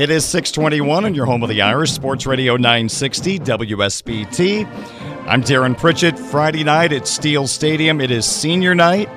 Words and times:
It 0.00 0.08
is 0.08 0.24
621 0.24 1.04
on 1.04 1.14
your 1.14 1.26
home 1.26 1.42
of 1.42 1.50
the 1.50 1.60
Irish, 1.60 1.92
Sports 1.92 2.24
Radio 2.24 2.56
960, 2.56 3.38
WSBT. 3.40 4.64
I'm 5.26 5.42
Darren 5.42 5.76
Pritchett. 5.76 6.18
Friday 6.18 6.64
night 6.64 6.94
at 6.94 7.06
Steele 7.06 7.46
Stadium, 7.46 8.00
it 8.00 8.10
is 8.10 8.24
senior 8.24 8.74
night, 8.74 9.10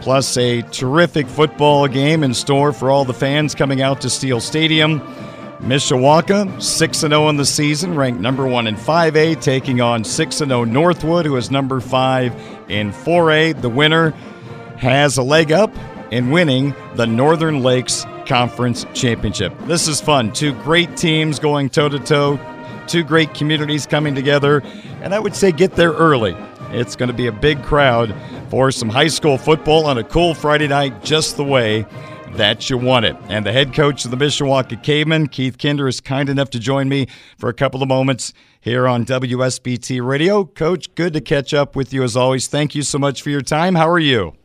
plus 0.00 0.36
a 0.36 0.62
terrific 0.62 1.28
football 1.28 1.86
game 1.86 2.24
in 2.24 2.34
store 2.34 2.72
for 2.72 2.90
all 2.90 3.04
the 3.04 3.14
fans 3.14 3.54
coming 3.54 3.82
out 3.82 4.00
to 4.00 4.10
Steele 4.10 4.40
Stadium. 4.40 4.98
Mishawaka, 5.60 6.60
6 6.60 6.98
0 6.98 7.28
in 7.28 7.36
the 7.36 7.46
season, 7.46 7.94
ranked 7.94 8.20
number 8.20 8.48
one 8.48 8.66
in 8.66 8.74
5A, 8.74 9.40
taking 9.40 9.80
on 9.80 10.02
6 10.02 10.36
0 10.38 10.64
Northwood, 10.64 11.24
who 11.24 11.36
is 11.36 11.52
number 11.52 11.78
5 11.78 12.34
in 12.68 12.90
4A. 12.90 13.60
The 13.60 13.70
winner 13.70 14.10
has 14.76 15.18
a 15.18 15.22
leg 15.22 15.52
up 15.52 15.72
in 16.10 16.32
winning 16.32 16.74
the 16.96 17.06
Northern 17.06 17.62
Lakes 17.62 18.04
Conference 18.30 18.86
Championship. 18.94 19.52
This 19.62 19.88
is 19.88 20.00
fun. 20.00 20.32
Two 20.32 20.52
great 20.62 20.96
teams 20.96 21.40
going 21.40 21.68
toe 21.68 21.88
to 21.88 21.98
toe, 21.98 22.38
two 22.86 23.02
great 23.02 23.34
communities 23.34 23.88
coming 23.88 24.14
together, 24.14 24.62
and 25.02 25.12
I 25.12 25.18
would 25.18 25.34
say 25.34 25.50
get 25.50 25.72
there 25.72 25.90
early. 25.90 26.36
It's 26.70 26.94
going 26.94 27.08
to 27.08 27.12
be 27.12 27.26
a 27.26 27.32
big 27.32 27.60
crowd 27.64 28.14
for 28.48 28.70
some 28.70 28.88
high 28.88 29.08
school 29.08 29.36
football 29.36 29.84
on 29.84 29.98
a 29.98 30.04
cool 30.04 30.34
Friday 30.34 30.68
night, 30.68 31.02
just 31.02 31.36
the 31.36 31.42
way 31.42 31.84
that 32.34 32.70
you 32.70 32.78
want 32.78 33.04
it. 33.04 33.16
And 33.28 33.44
the 33.44 33.50
head 33.50 33.74
coach 33.74 34.04
of 34.04 34.12
the 34.12 34.16
Mishawaka 34.16 34.80
Cavemen, 34.80 35.26
Keith 35.26 35.58
Kinder, 35.58 35.88
is 35.88 36.00
kind 36.00 36.28
enough 36.28 36.50
to 36.50 36.60
join 36.60 36.88
me 36.88 37.08
for 37.36 37.48
a 37.48 37.54
couple 37.54 37.82
of 37.82 37.88
moments 37.88 38.32
here 38.60 38.86
on 38.86 39.04
WSBT 39.04 40.06
Radio. 40.06 40.44
Coach, 40.44 40.94
good 40.94 41.14
to 41.14 41.20
catch 41.20 41.52
up 41.52 41.74
with 41.74 41.92
you 41.92 42.04
as 42.04 42.16
always. 42.16 42.46
Thank 42.46 42.76
you 42.76 42.82
so 42.82 42.96
much 42.96 43.22
for 43.22 43.30
your 43.30 43.42
time. 43.42 43.74
How 43.74 43.90
are 43.90 43.98
you? 43.98 44.36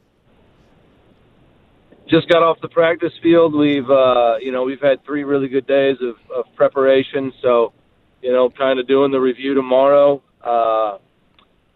Just 2.08 2.30
got 2.30 2.44
off 2.44 2.58
the 2.62 2.70
practice 2.70 3.14
field. 3.22 3.56
We've 3.56 3.90
uh, 3.90 4.36
you 4.42 4.52
know 4.52 4.64
we've 4.64 4.82
had 4.82 5.04
three 5.06 5.24
really 5.24 5.48
good 5.48 5.68
days 5.68 5.98
of, 6.02 6.16
of 6.32 6.46
preparation. 6.56 7.34
So 7.42 7.74
you 8.22 8.32
know, 8.32 8.50
kind 8.50 8.80
of 8.80 8.88
doing 8.88 9.12
the 9.12 9.20
review 9.20 9.54
tomorrow. 9.54 10.22
Uh, 10.42 10.98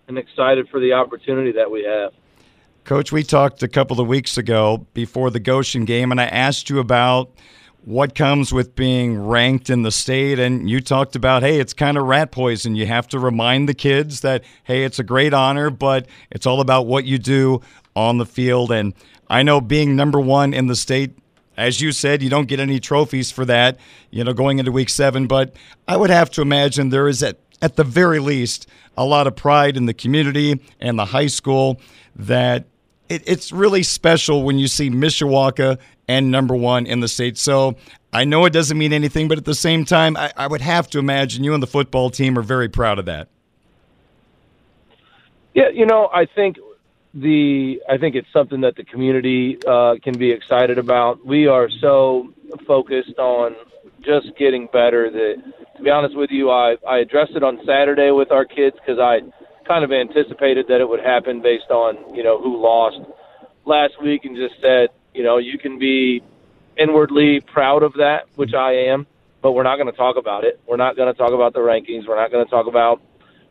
and 0.10 0.18
excited 0.18 0.68
for 0.70 0.80
the 0.80 0.92
opportunity 0.94 1.54
that 1.54 1.72
we 1.72 1.84
have. 1.84 2.12
Coach, 2.84 3.12
we 3.12 3.24
talked 3.24 3.64
a 3.64 3.68
couple 3.68 4.02
of 4.02 4.08
weeks 4.08 4.38
ago 4.38 4.86
before 4.94 5.30
the 5.30 5.40
Goshen 5.40 5.86
game, 5.86 6.12
and 6.12 6.20
I 6.20 6.26
asked 6.26 6.70
you 6.70 6.80
about 6.80 7.32
what 7.86 8.16
comes 8.16 8.52
with 8.52 8.76
being 8.76 9.28
ranked 9.28 9.70
in 9.70 9.84
the 9.84 9.92
state. 9.92 10.40
And 10.40 10.70
you 10.70 10.82
talked 10.82 11.16
about, 11.16 11.44
hey, 11.44 11.60
it's 11.60 11.74
kind 11.74 11.98
of 11.98 12.06
rat 12.06 12.32
poison. 12.32 12.76
You 12.76 12.88
have 12.88 13.08
to 13.10 13.20
remind 13.20 13.70
the 13.70 13.74
kids 13.74 14.22
that, 14.22 14.44
hey, 14.64 14.84
it's 14.84 15.00
a 15.00 15.04
great 15.04 15.34
honor, 15.34 15.70
but 15.70 16.08
it's 16.32 16.46
all 16.46 16.60
about 16.60 16.88
what 16.88 17.06
you 17.06 17.18
do 17.18 17.62
on 18.00 18.18
the 18.18 18.26
field. 18.26 18.72
And 18.72 18.94
I 19.30 19.44
know 19.44 19.62
being 19.62 19.96
number 19.96 20.20
one 20.20 20.54
in 20.54 20.68
the 20.68 20.76
state, 20.76 21.12
as 21.58 21.82
you 21.82 21.92
said, 21.92 22.24
you 22.24 22.30
don't 22.30 22.48
get 22.48 22.60
any 22.60 22.80
trophies 22.80 23.32
for 23.32 23.46
that, 23.46 23.78
you 24.12 24.24
know, 24.24 24.34
going 24.34 24.60
into 24.60 24.72
week 24.72 24.90
seven. 24.90 25.28
But 25.28 25.56
I 25.88 25.98
would 25.98 26.10
have 26.10 26.30
to 26.32 26.42
imagine 26.42 26.90
there 26.90 27.08
is, 27.08 27.22
at, 27.22 27.40
at 27.62 27.76
the 27.76 27.84
very 27.84 28.20
least, 28.20 28.68
a 28.98 29.06
lot 29.06 29.28
of 29.28 29.36
pride 29.36 29.76
in 29.78 29.86
the 29.86 29.94
community 29.94 30.60
and 30.80 30.98
the 30.98 31.06
high 31.06 31.28
school 31.28 31.82
that 32.16 32.66
it, 33.10 33.24
it's 33.26 33.52
really 33.52 33.84
special 33.84 34.44
when 34.44 34.58
you 34.58 34.68
see 34.68 34.90
Mishawaka 34.90 35.78
and 36.08 36.32
number 36.32 36.56
one 36.56 36.86
in 36.86 37.02
the 37.02 37.08
state. 37.08 37.38
So 37.38 37.76
I 38.14 38.24
know 38.24 38.46
it 38.46 38.54
doesn't 38.54 38.78
mean 38.78 38.94
anything, 38.94 39.28
but 39.28 39.38
at 39.38 39.46
the 39.46 39.56
same 39.56 39.86
time, 39.86 40.16
I, 40.18 40.32
I 40.38 40.48
would 40.48 40.62
have 40.62 40.90
to 40.92 41.00
imagine 41.00 41.44
you 41.44 41.54
and 41.54 41.62
the 41.62 41.68
football 41.68 42.10
team 42.10 42.38
are 42.38 42.42
very 42.42 42.70
proud 42.70 43.00
of 43.00 43.06
that. 43.06 43.28
Yeah, 45.54 45.70
you 45.74 45.86
know, 45.86 46.10
I 46.14 46.26
think 46.26 46.58
the 47.14 47.82
I 47.90 47.98
think 47.98 48.16
it's 48.16 48.28
something 48.32 48.62
that 48.62 48.76
the 48.76 48.84
community 48.84 49.58
uh, 49.68 49.96
can 50.04 50.18
be 50.18 50.32
excited 50.32 50.78
about. 50.78 51.26
We 51.26 51.48
are 51.48 51.70
so 51.82 52.34
focused 52.68 53.18
on 53.18 53.56
just 54.02 54.28
getting 54.38 54.68
better 54.72 55.10
that, 55.10 55.36
to 55.78 55.84
be 55.84 55.90
honest 55.90 56.16
with 56.16 56.30
you, 56.32 56.52
I 56.52 56.76
I 56.88 57.00
addressed 57.00 57.32
it 57.36 57.44
on 57.44 57.60
Saturday 57.66 58.12
with 58.12 58.32
our 58.32 58.46
kids 58.46 58.76
because 58.76 59.00
I 59.00 59.20
kind 59.68 59.84
of 59.84 59.92
anticipated 59.92 60.68
that 60.68 60.82
it 60.82 60.88
would 60.88 61.00
happen 61.00 61.42
based 61.42 61.70
on 61.72 62.16
you 62.16 62.24
know 62.24 62.40
who 62.42 62.62
lost 62.62 63.00
last 63.66 64.02
week, 64.02 64.26
and 64.26 64.36
just 64.36 64.62
said 64.62 64.90
you 65.14 65.24
know 65.24 65.38
you 65.38 65.58
can 65.58 65.80
be 65.80 66.22
inwardly 66.78 67.42
proud 67.42 67.84
of 67.84 67.94
that, 67.94 68.26
which 68.36 68.54
I 68.54 68.72
am, 68.72 69.08
but 69.42 69.54
we're 69.54 69.64
not 69.64 69.78
going 69.78 69.92
to 69.92 69.98
talk 69.98 70.16
about 70.16 70.44
it. 70.44 70.60
We're 70.68 70.78
not 70.78 70.96
going 70.96 71.12
to 71.12 71.18
talk 71.18 71.34
about 71.34 71.54
the 71.54 71.60
rankings. 71.60 72.08
We're 72.08 72.16
not 72.16 72.32
going 72.32 72.46
to 72.46 72.50
talk 72.50 72.68
about 72.68 73.02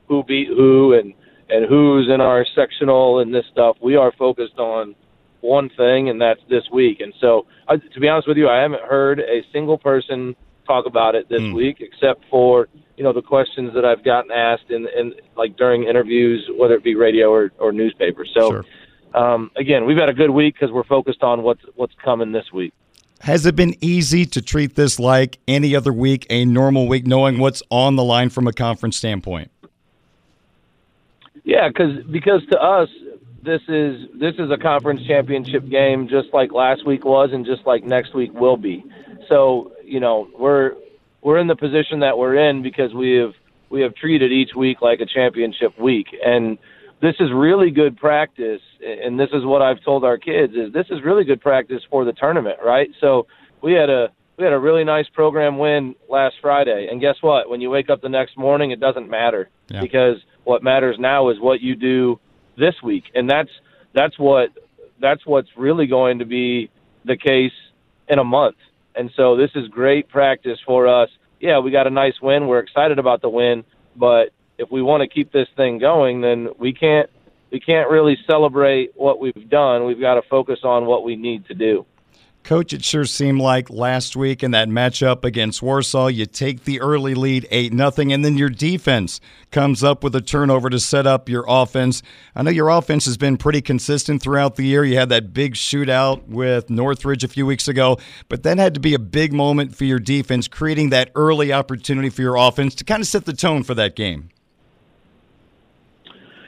who 0.07 0.23
beat 0.23 0.49
who 0.49 0.95
and 0.95 1.13
and 1.51 1.67
who's 1.69 2.09
in 2.13 2.21
our 2.21 2.47
sectional 2.55 3.21
and 3.21 3.35
this 3.35 3.45
stuff. 3.51 3.77
We 3.81 3.97
are 3.97 4.13
focused 4.19 4.59
on 4.59 4.95
one 5.41 5.71
thing, 5.77 6.09
and 6.09 6.21
that's 6.21 6.41
this 6.49 6.65
week. 6.73 7.01
And 7.01 7.13
so, 7.21 7.47
I, 7.69 7.77
to 7.77 8.01
be 8.01 8.09
honest 8.09 8.29
with 8.29 8.37
you, 8.37 8.49
I 8.49 8.63
haven't 8.63 8.83
heard 8.83 9.21
a 9.21 9.43
single 9.53 9.79
person 9.79 10.35
talk 10.67 10.87
about 10.87 11.15
it 11.15 11.29
this 11.29 11.41
mm. 11.41 11.55
week, 11.55 11.79
except 11.81 12.25
for 12.31 12.69
you 12.97 13.05
know 13.05 13.13
the 13.13 13.23
questions 13.23 13.73
that 13.75 13.85
I've 13.85 14.05
gotten 14.05 14.31
asked 14.31 14.71
in, 14.71 14.87
in 14.97 15.15
like 15.37 15.57
during 15.57 15.85
interviews, 15.85 16.49
whether 16.57 16.75
it 16.75 16.85
be 16.85 16.95
radio 16.95 17.31
or, 17.31 17.53
or 17.59 17.73
newspaper. 17.73 18.27
So, 18.35 18.51
sure. 18.51 18.65
um, 19.15 19.51
again, 19.57 19.87
we've 19.87 19.97
had 19.97 20.09
a 20.09 20.15
good 20.15 20.31
week 20.31 20.55
because 20.55 20.73
we're 20.73 20.85
focused 20.85 21.23
on 21.23 21.43
what's 21.43 21.63
what's 21.77 21.95
coming 22.05 22.33
this 22.33 22.53
week. 22.53 22.73
Has 23.21 23.47
it 23.47 23.57
been 23.57 23.75
easy 23.81 24.27
to 24.27 24.41
treat 24.41 24.77
this 24.77 25.01
like 25.01 25.41
any 25.49 25.75
other 25.75 25.93
week, 25.93 26.27
a 26.31 26.45
normal 26.45 26.87
week, 26.87 27.05
knowing 27.05 27.39
what's 27.39 27.63
on 27.69 27.97
the 27.97 28.05
line 28.05 28.31
from 28.31 28.47
a 28.47 28.53
conference 28.53 28.97
standpoint? 28.97 29.51
Yeah, 31.49 31.69
because 31.69 32.05
because 32.11 32.43
to 32.51 32.63
us, 32.63 32.91
this 33.43 33.63
is 33.69 34.07
this 34.21 34.35
is 34.39 34.51
a 34.51 34.59
conference 34.59 35.01
championship 35.07 35.67
game, 35.67 36.07
just 36.07 36.29
like 36.35 36.53
last 36.53 36.87
week 36.87 37.07
was, 37.07 37.31
and 37.33 37.47
just 37.47 37.67
like 37.67 37.85
next 37.85 38.15
week 38.15 38.35
will 38.35 38.59
be. 38.59 38.85
So 39.31 39.73
you 39.83 39.99
know 39.99 40.29
we're 40.39 40.75
we're 41.23 41.39
in 41.39 41.47
the 41.47 41.57
position 41.57 42.01
that 42.01 42.19
we're 42.19 42.37
in 42.37 42.63
because 42.63 42.93
we 42.93 43.13
have 43.13 43.33
we 43.71 43.81
have 43.81 43.95
treated 43.95 44.31
each 44.31 44.55
week 44.55 44.83
like 44.83 45.01
a 45.01 45.07
championship 45.07 45.79
week, 45.79 46.09
and 46.23 46.59
this 47.01 47.15
is 47.19 47.33
really 47.33 47.71
good 47.71 47.97
practice. 47.97 48.61
And 48.87 49.19
this 49.19 49.31
is 49.33 49.47
what 49.47 49.63
I've 49.63 49.83
told 49.83 50.05
our 50.05 50.19
kids 50.19 50.53
is 50.55 50.75
this 50.75 50.89
is 50.91 51.03
really 51.03 51.25
good 51.25 51.41
practice 51.41 51.81
for 51.91 52.05
the 52.05 52.13
tournament, 52.13 52.59
right? 52.63 52.91
So 53.01 53.27
we 53.63 53.73
had 53.73 53.89
a 53.89 54.11
we 54.37 54.45
had 54.45 54.53
a 54.53 54.59
really 54.59 54.85
nice 54.85 55.09
program 55.09 55.57
win 55.57 55.95
last 56.11 56.37
Friday, 56.43 56.89
and 56.91 57.01
guess 57.01 57.17
what? 57.23 57.49
When 57.49 57.63
you 57.63 57.71
wake 57.71 57.89
up 57.89 58.03
the 58.03 58.11
next 58.11 58.37
morning, 58.37 58.71
it 58.71 58.81
doesn't 58.81 59.09
matter 59.09 59.49
yeah. 59.71 59.81
because 59.81 60.19
what 60.49 60.63
matters 60.63 60.97
now 60.99 61.29
is 61.29 61.39
what 61.39 61.61
you 61.61 61.77
do 61.77 62.19
this 62.57 62.75
week, 62.83 63.05
and 63.15 63.29
that's 63.29 63.51
that's 63.95 64.19
what 64.19 64.49
that's 64.99 65.27
what's 65.27 65.51
really 65.59 65.87
going 65.87 66.21
to 66.21 66.25
be 66.25 66.71
the 67.05 67.19
case 67.19 67.53
in 68.09 68.19
a 68.19 68.25
month. 68.25 68.57
And 68.97 69.11
so 69.15 69.37
this 69.37 69.51
is 69.55 69.69
great 69.69 70.09
practice 70.09 70.59
for 70.65 70.89
us. 70.89 71.11
Yeah, 71.39 71.59
we 71.59 71.71
got 71.71 71.87
a 71.87 71.91
nice 71.91 72.15
win. 72.23 72.47
We're 72.47 72.61
excited 72.61 72.99
about 72.99 73.21
the 73.21 73.29
win, 73.29 73.63
but 73.95 74.31
if 74.57 74.71
we 74.71 74.81
want 74.81 75.03
to 75.03 75.09
keep 75.09 75.31
this 75.33 75.49
thing 75.55 75.79
going, 75.79 76.23
then 76.23 76.49
we 76.59 76.73
can't 76.73 77.11
we 77.53 77.61
can't 77.61 77.91
really 77.91 78.17
celebrate 78.27 78.93
what 78.97 79.21
we've 79.21 79.51
done. 79.51 79.85
We've 79.85 80.01
got 80.01 80.15
to 80.15 80.23
focus 80.31 80.61
on 80.65 80.87
what 80.87 81.05
we 81.05 81.15
need 81.15 81.47
to 81.49 81.55
do. 81.55 81.85
Coach, 82.49 82.73
it 82.73 82.83
sure 82.83 83.05
seemed 83.05 83.43
like 83.43 83.69
last 83.69 84.17
week 84.17 84.43
in 84.43 84.53
that 84.53 84.69
matchup 84.69 85.23
against 85.23 85.61
Warsaw, 85.61 86.07
you 86.07 86.25
take 86.25 86.65
the 86.65 86.81
early 86.81 87.15
lead 87.15 87.47
8 87.51 87.75
nothing, 87.75 88.11
and 88.11 88.25
then 88.25 88.39
your 88.39 88.49
defense 88.49 89.21
comes 89.51 89.85
up 89.85 90.03
with 90.03 90.17
a 90.17 90.23
turnover 90.23 90.71
to 90.71 90.81
set 90.81 91.07
up 91.07 91.29
your 91.29 91.45
offense. 91.47 92.03
I 92.35 92.41
know 92.41 92.51
your 92.51 92.71
offense 92.71 93.05
has 93.05 93.19
been 93.19 93.37
pretty 93.37 93.61
consistent 93.61 94.23
throughout 94.23 94.57
the 94.57 94.65
year. 94.65 94.83
You 94.83 94.97
had 94.97 95.11
that 95.11 95.35
big 95.35 95.57
shootout 95.57 96.27
with 96.27 96.71
Northridge 96.71 97.23
a 97.23 97.29
few 97.29 97.45
weeks 97.45 97.69
ago, 97.69 97.99
but 98.31 98.45
that 98.45 98.57
had 98.57 98.73
to 98.73 98.81
be 98.81 98.95
a 98.95 98.99
big 98.99 99.35
moment 99.35 99.77
for 99.77 99.85
your 99.85 99.99
defense, 99.99 100.49
creating 100.49 100.89
that 100.89 101.11
early 101.15 101.53
opportunity 101.53 102.09
for 102.09 102.23
your 102.23 102.37
offense 102.37 102.75
to 102.77 102.85
kind 102.85 103.03
of 103.03 103.07
set 103.07 103.27
the 103.27 103.35
tone 103.35 103.63
for 103.63 103.75
that 103.75 103.95
game. 103.95 104.31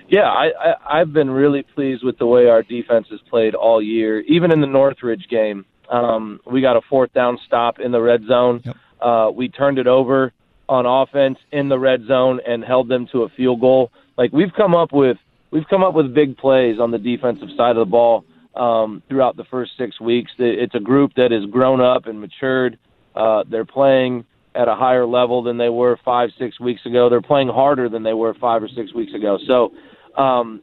Yeah, 0.08 0.30
I, 0.30 0.46
I, 0.58 1.00
I've 1.00 1.12
been 1.12 1.30
really 1.30 1.62
pleased 1.62 2.02
with 2.02 2.16
the 2.16 2.26
way 2.26 2.46
our 2.46 2.62
defense 2.62 3.08
has 3.10 3.20
played 3.28 3.54
all 3.54 3.82
year, 3.82 4.20
even 4.20 4.50
in 4.50 4.62
the 4.62 4.66
Northridge 4.66 5.28
game. 5.28 5.66
Um, 5.90 6.40
we 6.50 6.60
got 6.60 6.76
a 6.76 6.80
fourth 6.88 7.12
down 7.12 7.38
stop 7.46 7.80
in 7.80 7.92
the 7.92 8.00
red 8.00 8.22
zone. 8.26 8.62
Yep. 8.64 8.76
Uh, 9.00 9.30
we 9.34 9.48
turned 9.48 9.78
it 9.78 9.86
over 9.86 10.32
on 10.68 10.86
offense 10.86 11.38
in 11.50 11.68
the 11.68 11.78
red 11.78 12.06
zone 12.06 12.40
and 12.46 12.64
held 12.64 12.88
them 12.88 13.08
to 13.12 13.22
a 13.22 13.28
field 13.30 13.60
goal. 13.60 13.90
Like 14.16 14.32
we've 14.32 14.52
come 14.56 14.74
up 14.74 14.92
with 14.92 15.16
we've 15.50 15.66
come 15.68 15.82
up 15.82 15.94
with 15.94 16.14
big 16.14 16.36
plays 16.36 16.78
on 16.78 16.90
the 16.90 16.98
defensive 16.98 17.48
side 17.56 17.76
of 17.76 17.86
the 17.86 17.90
ball 17.90 18.24
um, 18.54 19.02
throughout 19.08 19.36
the 19.36 19.44
first 19.50 19.72
six 19.76 20.00
weeks. 20.00 20.30
It's 20.38 20.74
a 20.74 20.80
group 20.80 21.12
that 21.16 21.32
has 21.32 21.44
grown 21.50 21.80
up 21.80 22.06
and 22.06 22.20
matured. 22.20 22.78
Uh, 23.14 23.44
they're 23.50 23.64
playing 23.64 24.24
at 24.54 24.68
a 24.68 24.74
higher 24.74 25.06
level 25.06 25.42
than 25.42 25.58
they 25.58 25.68
were 25.68 25.98
five, 26.04 26.30
six 26.38 26.58
weeks 26.60 26.84
ago. 26.86 27.08
They're 27.08 27.20
playing 27.20 27.48
harder 27.48 27.88
than 27.88 28.02
they 28.02 28.14
were 28.14 28.34
five 28.34 28.62
or 28.62 28.68
six 28.68 28.92
weeks 28.94 29.14
ago. 29.14 29.38
So, 29.46 29.72
um, 30.20 30.60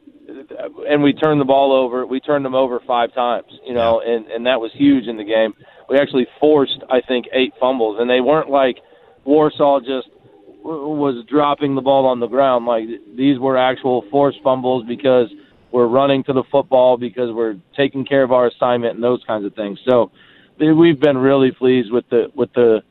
and 0.88 1.02
we 1.02 1.12
turned 1.12 1.40
the 1.40 1.44
ball 1.44 1.72
over. 1.72 2.06
We 2.06 2.20
turned 2.20 2.44
them 2.44 2.54
over 2.54 2.80
five 2.86 3.14
times, 3.14 3.46
you 3.64 3.74
know, 3.74 4.00
and 4.00 4.26
and 4.26 4.46
that 4.46 4.60
was 4.60 4.70
huge 4.74 5.06
in 5.06 5.16
the 5.16 5.24
game. 5.24 5.54
We 5.88 5.98
actually 5.98 6.26
forced, 6.38 6.82
I 6.90 7.00
think, 7.00 7.26
eight 7.32 7.54
fumbles, 7.58 7.98
and 8.00 8.08
they 8.10 8.20
weren't 8.20 8.50
like 8.50 8.78
Warsaw 9.24 9.80
just 9.80 10.08
was 10.62 11.24
dropping 11.26 11.74
the 11.74 11.80
ball 11.80 12.06
on 12.06 12.20
the 12.20 12.26
ground. 12.26 12.66
Like 12.66 12.88
these 13.16 13.38
were 13.38 13.56
actual 13.56 14.04
forced 14.10 14.42
fumbles 14.42 14.84
because 14.86 15.28
we're 15.70 15.86
running 15.86 16.24
to 16.24 16.32
the 16.32 16.44
football 16.50 16.96
because 16.96 17.32
we're 17.32 17.56
taking 17.76 18.04
care 18.04 18.22
of 18.22 18.32
our 18.32 18.46
assignment 18.46 18.94
and 18.94 19.02
those 19.02 19.22
kinds 19.26 19.44
of 19.44 19.54
things. 19.54 19.78
So 19.88 20.10
we've 20.58 21.00
been 21.00 21.18
really 21.18 21.52
pleased 21.52 21.90
with 21.90 22.08
the 22.10 22.30
with 22.34 22.52
the 22.52 22.82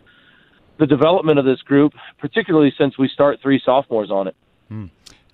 the 0.80 0.88
development 0.88 1.40
of 1.40 1.46
this 1.46 1.62
group, 1.62 1.94
particularly 2.20 2.74
since 2.78 2.98
we 2.98 3.10
start 3.10 3.40
three 3.42 3.62
sophomores 3.64 4.12
on 4.12 4.28
it. 4.28 4.36
Hmm. 4.70 4.86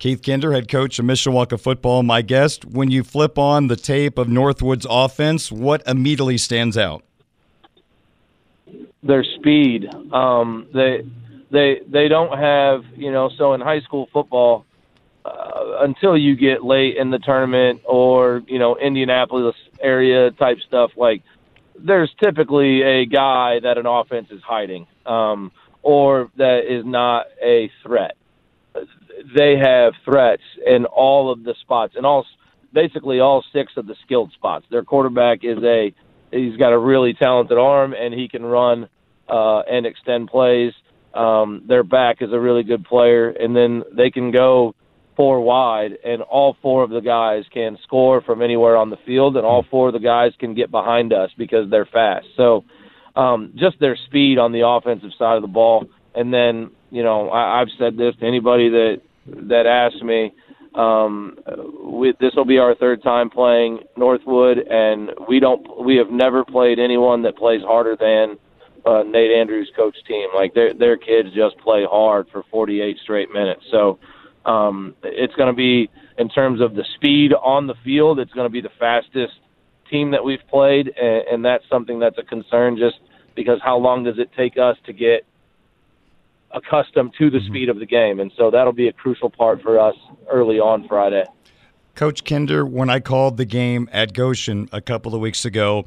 Keith 0.04 0.20
Kinder, 0.20 0.52
head 0.52 0.68
coach 0.68 0.98
of 0.98 1.06
Mishawaka 1.06 1.58
football, 1.58 2.02
my 2.02 2.20
guest. 2.20 2.66
When 2.66 2.90
you 2.90 3.02
flip 3.02 3.38
on 3.38 3.68
the 3.68 3.74
tape 3.74 4.18
of 4.18 4.28
Northwood's 4.28 4.86
offense, 4.90 5.50
what 5.50 5.82
immediately 5.86 6.36
stands 6.36 6.76
out? 6.76 7.02
Their 9.02 9.24
speed. 9.24 9.88
Um, 10.12 10.66
they 10.74 11.06
they 11.50 11.80
they 11.88 12.08
don't 12.08 12.38
have 12.38 12.84
you 12.94 13.10
know. 13.12 13.30
So 13.38 13.54
in 13.54 13.62
high 13.62 13.80
school 13.80 14.10
football, 14.12 14.66
uh, 15.24 15.78
until 15.80 16.18
you 16.18 16.36
get 16.36 16.62
late 16.62 16.98
in 16.98 17.10
the 17.10 17.18
tournament 17.18 17.80
or 17.86 18.42
you 18.46 18.58
know 18.58 18.76
Indianapolis 18.76 19.56
area 19.80 20.30
type 20.32 20.58
stuff, 20.66 20.90
like 20.98 21.22
there's 21.78 22.14
typically 22.22 22.82
a 22.82 23.06
guy 23.06 23.58
that 23.60 23.78
an 23.78 23.86
offense 23.86 24.30
is 24.30 24.42
hiding 24.42 24.86
um, 25.06 25.50
or 25.82 26.30
that 26.36 26.70
is 26.70 26.84
not 26.84 27.24
a 27.42 27.70
threat. 27.82 28.18
They 29.36 29.56
have 29.56 29.92
threats 30.04 30.42
in 30.66 30.84
all 30.86 31.30
of 31.30 31.44
the 31.44 31.54
spots, 31.60 31.94
and 31.96 32.04
all 32.04 32.26
basically 32.72 33.20
all 33.20 33.44
six 33.52 33.72
of 33.76 33.86
the 33.86 33.94
skilled 34.04 34.32
spots. 34.32 34.66
Their 34.70 34.82
quarterback 34.82 35.40
is 35.42 35.58
a 35.62 35.94
he's 36.30 36.56
got 36.56 36.72
a 36.72 36.78
really 36.78 37.14
talented 37.14 37.58
arm, 37.58 37.94
and 37.94 38.12
he 38.12 38.28
can 38.28 38.44
run 38.44 38.88
uh, 39.28 39.60
and 39.60 39.86
extend 39.86 40.28
plays. 40.28 40.72
Um, 41.14 41.62
their 41.68 41.84
back 41.84 42.18
is 42.20 42.32
a 42.32 42.40
really 42.40 42.64
good 42.64 42.84
player, 42.84 43.30
and 43.30 43.54
then 43.56 43.84
they 43.96 44.10
can 44.10 44.32
go 44.32 44.74
four 45.16 45.40
wide, 45.40 45.92
and 46.04 46.22
all 46.22 46.56
four 46.60 46.82
of 46.82 46.90
the 46.90 47.00
guys 47.00 47.44
can 47.52 47.78
score 47.84 48.20
from 48.20 48.42
anywhere 48.42 48.76
on 48.76 48.90
the 48.90 48.96
field, 49.06 49.36
and 49.36 49.46
all 49.46 49.64
four 49.70 49.88
of 49.88 49.92
the 49.92 50.00
guys 50.00 50.32
can 50.40 50.54
get 50.54 50.72
behind 50.72 51.12
us 51.12 51.30
because 51.38 51.70
they're 51.70 51.86
fast. 51.86 52.26
So, 52.36 52.64
um, 53.14 53.52
just 53.54 53.78
their 53.78 53.96
speed 54.06 54.38
on 54.38 54.50
the 54.50 54.66
offensive 54.66 55.10
side 55.16 55.36
of 55.36 55.42
the 55.42 55.48
ball, 55.48 55.86
and 56.14 56.32
then 56.32 56.70
you 56.90 57.02
know 57.02 57.28
I, 57.28 57.60
I've 57.60 57.68
said 57.78 57.96
this 57.96 58.14
to 58.20 58.26
anybody 58.26 58.68
that 58.70 59.02
that 59.26 59.66
asks 59.66 60.02
me. 60.02 60.32
Um, 60.74 61.38
we, 61.84 62.14
this 62.18 62.32
will 62.34 62.44
be 62.44 62.58
our 62.58 62.74
third 62.74 63.02
time 63.02 63.30
playing 63.30 63.80
Northwood, 63.96 64.58
and 64.58 65.10
we 65.28 65.38
don't 65.38 65.84
we 65.84 65.96
have 65.96 66.10
never 66.10 66.44
played 66.44 66.78
anyone 66.78 67.22
that 67.22 67.36
plays 67.36 67.62
harder 67.62 67.96
than 67.98 68.38
uh, 68.84 69.02
Nate 69.04 69.30
Andrews' 69.30 69.70
coach 69.76 69.96
team. 70.06 70.28
Like 70.34 70.54
their 70.54 70.74
their 70.74 70.96
kids 70.96 71.28
just 71.34 71.58
play 71.58 71.84
hard 71.88 72.26
for 72.32 72.42
48 72.50 72.96
straight 73.02 73.32
minutes. 73.32 73.62
So 73.70 73.98
um, 74.44 74.94
it's 75.02 75.34
going 75.34 75.48
to 75.48 75.56
be 75.56 75.90
in 76.18 76.28
terms 76.28 76.60
of 76.60 76.74
the 76.74 76.84
speed 76.96 77.32
on 77.32 77.66
the 77.66 77.74
field. 77.84 78.18
It's 78.18 78.32
going 78.32 78.46
to 78.46 78.52
be 78.52 78.60
the 78.60 78.74
fastest 78.78 79.34
team 79.90 80.10
that 80.10 80.24
we've 80.24 80.42
played, 80.50 80.88
and, 80.88 81.22
and 81.30 81.44
that's 81.44 81.64
something 81.70 82.00
that's 82.00 82.18
a 82.18 82.24
concern. 82.24 82.76
Just 82.76 82.96
because 83.36 83.58
how 83.62 83.76
long 83.76 84.04
does 84.04 84.18
it 84.18 84.30
take 84.36 84.58
us 84.58 84.76
to 84.86 84.92
get 84.92 85.24
accustomed 86.54 87.12
to 87.18 87.30
the 87.30 87.38
mm-hmm. 87.38 87.48
speed 87.48 87.68
of 87.68 87.78
the 87.78 87.86
game, 87.86 88.20
and 88.20 88.32
so 88.36 88.50
that'll 88.50 88.72
be 88.72 88.88
a 88.88 88.92
crucial 88.92 89.30
part 89.30 89.62
for 89.62 89.78
us 89.78 89.94
early 90.30 90.58
on 90.58 90.86
Friday. 90.88 91.24
Coach 91.94 92.24
Kinder, 92.24 92.66
when 92.66 92.90
I 92.90 92.98
called 92.98 93.36
the 93.36 93.44
game 93.44 93.88
at 93.92 94.14
Goshen 94.14 94.68
a 94.72 94.80
couple 94.80 95.14
of 95.14 95.20
weeks 95.20 95.44
ago, 95.44 95.86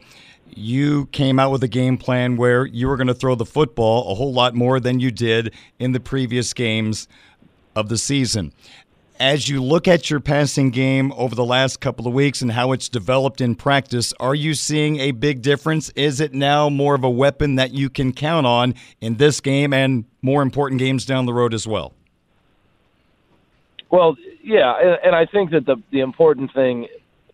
you 0.55 1.07
came 1.07 1.39
out 1.39 1.51
with 1.51 1.63
a 1.63 1.67
game 1.67 1.97
plan 1.97 2.37
where 2.37 2.65
you 2.65 2.87
were 2.87 2.95
going 2.95 3.07
to 3.07 3.13
throw 3.13 3.35
the 3.35 3.45
football 3.45 4.09
a 4.11 4.15
whole 4.15 4.31
lot 4.31 4.55
more 4.55 4.79
than 4.79 4.99
you 4.99 5.11
did 5.11 5.53
in 5.79 5.91
the 5.91 5.99
previous 5.99 6.53
games 6.53 7.07
of 7.75 7.89
the 7.89 7.97
season. 7.97 8.53
As 9.19 9.49
you 9.49 9.63
look 9.63 9.87
at 9.87 10.11
your 10.11 10.19
passing 10.19 10.69
game 10.69 11.11
over 11.13 11.33
the 11.33 11.43
last 11.43 11.79
couple 11.79 12.05
of 12.05 12.13
weeks 12.13 12.43
and 12.43 12.51
how 12.51 12.71
it's 12.71 12.87
developed 12.87 13.41
in 13.41 13.55
practice, 13.55 14.13
are 14.19 14.35
you 14.35 14.53
seeing 14.53 14.99
a 14.99 15.11
big 15.11 15.41
difference? 15.41 15.89
Is 15.91 16.21
it 16.21 16.33
now 16.33 16.69
more 16.69 16.93
of 16.93 17.03
a 17.03 17.09
weapon 17.09 17.55
that 17.55 17.73
you 17.73 17.89
can 17.89 18.13
count 18.13 18.45
on 18.45 18.75
in 19.01 19.17
this 19.17 19.41
game 19.41 19.73
and 19.73 20.05
more 20.21 20.43
important 20.43 20.77
games 20.77 21.03
down 21.03 21.25
the 21.25 21.33
road 21.33 21.55
as 21.55 21.67
well? 21.67 21.93
Well, 23.89 24.17
yeah, 24.43 24.95
and 25.03 25.15
I 25.15 25.25
think 25.25 25.49
that 25.51 25.65
the 25.65 25.77
the 25.91 26.01
important 26.01 26.53
thing 26.53 26.87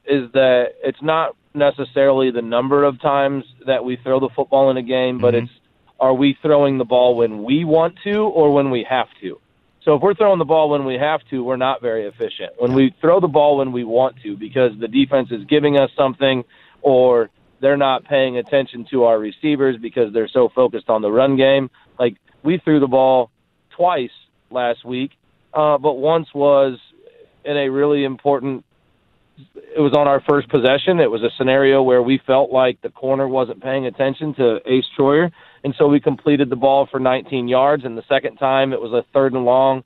is 0.05 0.31
that 0.33 0.75
it's 0.83 1.01
not 1.01 1.35
necessarily 1.53 2.31
the 2.31 2.41
number 2.41 2.85
of 2.85 3.01
times 3.01 3.43
that 3.65 3.83
we 3.83 3.97
throw 3.97 4.19
the 4.19 4.29
football 4.29 4.69
in 4.71 4.77
a 4.77 4.83
game, 4.83 5.19
but 5.19 5.33
mm-hmm. 5.33 5.45
it's 5.45 5.53
are 5.99 6.13
we 6.13 6.37
throwing 6.41 6.77
the 6.77 6.85
ball 6.85 7.15
when 7.17 7.43
we 7.43 7.65
want 7.65 7.97
to 8.03 8.23
or 8.23 8.53
when 8.53 8.71
we 8.71 8.85
have 8.89 9.07
to? 9.21 9.39
So 9.85 9.95
if 9.95 10.01
we're 10.01 10.13
throwing 10.13 10.39
the 10.39 10.45
ball 10.45 10.69
when 10.69 10.85
we 10.85 10.95
have 10.95 11.21
to, 11.29 11.43
we're 11.43 11.57
not 11.57 11.81
very 11.81 12.07
efficient. 12.07 12.53
When 12.57 12.73
we 12.73 12.95
throw 13.01 13.19
the 13.19 13.27
ball 13.27 13.57
when 13.57 13.71
we 13.71 13.83
want 13.83 14.15
to, 14.23 14.37
because 14.37 14.71
the 14.79 14.87
defense 14.87 15.29
is 15.31 15.43
giving 15.45 15.77
us 15.77 15.89
something, 15.97 16.43
or 16.81 17.29
they're 17.59 17.77
not 17.77 18.05
paying 18.05 18.37
attention 18.37 18.85
to 18.91 19.03
our 19.03 19.19
receivers 19.19 19.77
because 19.81 20.13
they're 20.13 20.29
so 20.29 20.49
focused 20.53 20.89
on 20.89 21.01
the 21.01 21.11
run 21.11 21.35
game. 21.35 21.69
Like 21.99 22.17
we 22.43 22.59
threw 22.59 22.79
the 22.79 22.87
ball 22.87 23.29
twice 23.75 24.11
last 24.49 24.85
week, 24.85 25.11
uh, 25.53 25.77
but 25.77 25.93
once 25.93 26.27
was 26.33 26.77
in 27.43 27.57
a 27.57 27.69
really 27.69 28.05
important. 28.05 28.65
It 29.55 29.79
was 29.79 29.93
on 29.93 30.07
our 30.07 30.21
first 30.29 30.47
possession. 30.49 30.99
It 30.99 31.09
was 31.09 31.23
a 31.23 31.29
scenario 31.37 31.81
where 31.81 32.03
we 32.03 32.21
felt 32.25 32.51
like 32.51 32.79
the 32.81 32.89
corner 32.89 33.27
wasn't 33.27 33.63
paying 33.63 33.87
attention 33.87 34.35
to 34.35 34.59
Ace 34.65 34.85
Troyer, 34.97 35.31
and 35.63 35.73
so 35.77 35.87
we 35.87 35.99
completed 35.99 36.49
the 36.49 36.55
ball 36.55 36.87
for 36.89 36.99
19 36.99 37.47
yards. 37.47 37.85
And 37.85 37.97
the 37.97 38.03
second 38.09 38.37
time, 38.37 38.73
it 38.73 38.81
was 38.81 38.91
a 38.91 39.05
third 39.13 39.33
and 39.33 39.45
long, 39.45 39.83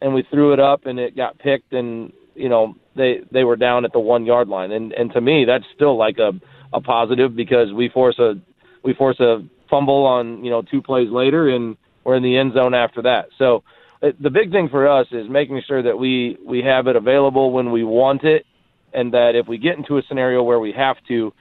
and 0.00 0.14
we 0.14 0.24
threw 0.30 0.52
it 0.52 0.60
up, 0.60 0.86
and 0.86 0.98
it 0.98 1.16
got 1.16 1.38
picked, 1.38 1.72
and 1.72 2.12
you 2.34 2.48
know 2.48 2.74
they 2.94 3.20
they 3.32 3.44
were 3.44 3.56
down 3.56 3.84
at 3.84 3.92
the 3.92 4.00
one 4.00 4.24
yard 4.24 4.48
line. 4.48 4.72
And 4.72 4.92
and 4.92 5.12
to 5.12 5.20
me, 5.20 5.44
that's 5.44 5.64
still 5.74 5.96
like 5.96 6.18
a 6.18 6.32
a 6.72 6.80
positive 6.80 7.34
because 7.34 7.72
we 7.72 7.88
force 7.88 8.18
a 8.18 8.34
we 8.82 8.94
force 8.94 9.18
a 9.20 9.38
fumble 9.68 10.04
on 10.04 10.44
you 10.44 10.50
know 10.50 10.62
two 10.62 10.82
plays 10.82 11.10
later, 11.10 11.48
and 11.48 11.76
we're 12.04 12.16
in 12.16 12.22
the 12.22 12.36
end 12.36 12.54
zone 12.54 12.74
after 12.74 13.02
that. 13.02 13.26
So 13.38 13.64
uh, 14.02 14.08
the 14.20 14.30
big 14.30 14.52
thing 14.52 14.68
for 14.68 14.88
us 14.88 15.06
is 15.10 15.28
making 15.28 15.60
sure 15.66 15.82
that 15.82 15.98
we 15.98 16.38
we 16.46 16.62
have 16.62 16.86
it 16.86 16.96
available 16.96 17.52
when 17.52 17.72
we 17.72 17.82
want 17.84 18.24
it, 18.24 18.46
and 18.92 19.12
that 19.12 19.34
if 19.34 19.48
we 19.48 19.58
get 19.58 19.76
into 19.76 19.98
a 19.98 20.02
scenario 20.08 20.42
where 20.42 20.60
we 20.60 20.72
have 20.72 20.96
to, 21.08 21.32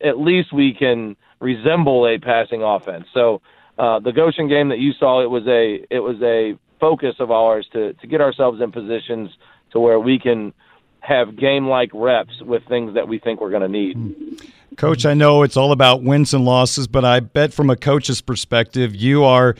at 0.00 0.18
least 0.18 0.52
we 0.52 0.74
can 0.74 1.16
resemble 1.40 2.06
a 2.06 2.18
passing 2.18 2.62
offense. 2.62 3.06
So 3.12 3.42
uh, 3.78 4.00
the 4.00 4.12
Goshen 4.12 4.48
game 4.48 4.68
that 4.68 4.78
you 4.78 4.92
saw, 4.92 5.22
it 5.22 5.30
was 5.30 5.46
a 5.46 5.84
it 5.90 6.00
was 6.00 6.20
a 6.22 6.58
focus 6.80 7.16
of 7.18 7.30
ours 7.30 7.66
to 7.72 7.92
to 7.94 8.06
get 8.06 8.20
ourselves 8.20 8.60
in 8.60 8.72
positions 8.72 9.30
to 9.72 9.80
where 9.80 9.98
we 9.98 10.18
can 10.18 10.52
have 11.00 11.36
game 11.36 11.66
like 11.66 11.90
reps 11.92 12.40
with 12.42 12.62
things 12.68 12.94
that 12.94 13.08
we 13.08 13.18
think 13.18 13.40
we're 13.40 13.50
going 13.50 13.62
to 13.62 13.68
need. 13.68 14.40
Coach, 14.76 15.04
I 15.04 15.14
know 15.14 15.42
it's 15.42 15.56
all 15.56 15.72
about 15.72 16.02
wins 16.02 16.32
and 16.32 16.44
losses, 16.44 16.86
but 16.86 17.04
I 17.04 17.20
bet 17.20 17.52
from 17.52 17.70
a 17.70 17.76
coach's 17.76 18.20
perspective, 18.20 18.94
you 18.94 19.24
are 19.24 19.56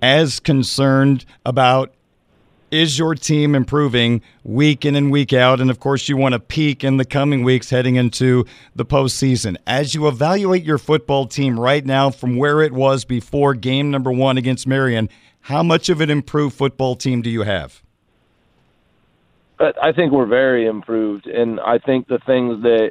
as 0.00 0.38
concerned 0.38 1.24
about 1.44 1.92
is 2.74 2.98
your 2.98 3.14
team 3.14 3.54
improving 3.54 4.20
week 4.42 4.84
in 4.84 4.96
and 4.96 5.12
week 5.12 5.32
out? 5.32 5.60
And 5.60 5.70
of 5.70 5.78
course, 5.78 6.08
you 6.08 6.16
want 6.16 6.32
to 6.32 6.40
peak 6.40 6.82
in 6.82 6.96
the 6.96 7.04
coming 7.04 7.44
weeks 7.44 7.70
heading 7.70 7.94
into 7.94 8.44
the 8.74 8.84
postseason. 8.84 9.56
As 9.66 9.94
you 9.94 10.08
evaluate 10.08 10.64
your 10.64 10.78
football 10.78 11.26
team 11.26 11.58
right 11.58 11.86
now 11.86 12.10
from 12.10 12.36
where 12.36 12.62
it 12.62 12.72
was 12.72 13.04
before 13.04 13.54
game 13.54 13.92
number 13.92 14.10
one 14.10 14.36
against 14.36 14.66
Marion, 14.66 15.08
how 15.42 15.62
much 15.62 15.88
of 15.88 16.00
an 16.00 16.10
improved 16.10 16.56
football 16.56 16.96
team 16.96 17.22
do 17.22 17.30
you 17.30 17.42
have? 17.42 17.80
I 19.60 19.92
think 19.92 20.12
we're 20.12 20.26
very 20.26 20.66
improved, 20.66 21.28
and 21.28 21.60
I 21.60 21.78
think 21.78 22.08
the 22.08 22.18
things 22.18 22.62
that 22.64 22.90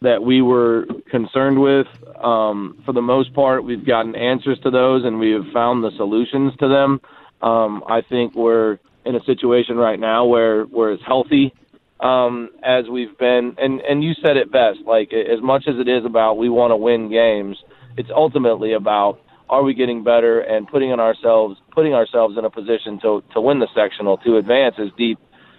that 0.00 0.22
we 0.22 0.42
were 0.42 0.86
concerned 1.10 1.60
with, 1.60 1.86
um, 2.22 2.80
for 2.84 2.92
the 2.92 3.02
most 3.02 3.32
part, 3.32 3.64
we've 3.64 3.86
gotten 3.86 4.14
answers 4.14 4.58
to 4.60 4.70
those, 4.70 5.04
and 5.04 5.18
we 5.18 5.30
have 5.32 5.46
found 5.52 5.82
the 5.82 5.90
solutions 5.96 6.52
to 6.60 6.68
them. 6.68 7.00
Um, 7.40 7.82
I 7.88 8.02
think 8.02 8.34
we're 8.34 8.78
in 9.04 9.14
a 9.14 9.24
situation 9.24 9.76
right 9.76 9.98
now 9.98 10.24
where 10.24 10.66
we're 10.66 10.92
as 10.92 11.00
healthy 11.06 11.52
um, 12.00 12.50
as 12.62 12.88
we've 12.88 13.16
been. 13.18 13.54
And 13.58 13.80
and 13.80 14.02
you 14.02 14.14
said 14.22 14.36
it 14.36 14.50
best. 14.50 14.80
Like 14.86 15.12
as 15.12 15.42
much 15.42 15.64
as 15.66 15.76
it 15.78 15.88
is 15.88 16.04
about 16.04 16.38
we 16.38 16.48
want 16.48 16.70
to 16.72 16.76
win 16.76 17.10
games, 17.10 17.56
it's 17.96 18.10
ultimately 18.14 18.72
about 18.72 19.20
are 19.48 19.62
we 19.62 19.74
getting 19.74 20.02
better 20.02 20.40
and 20.40 20.66
putting 20.66 20.90
on 20.92 21.00
ourselves 21.00 21.58
putting 21.72 21.94
ourselves 21.94 22.38
in 22.38 22.44
a 22.44 22.50
position 22.50 22.98
to 23.00 23.22
to 23.34 23.40
win 23.40 23.58
the 23.58 23.68
sectional 23.74 24.16
to 24.18 24.36
advance 24.36 24.76
as 24.78 24.88
deep 24.96 25.18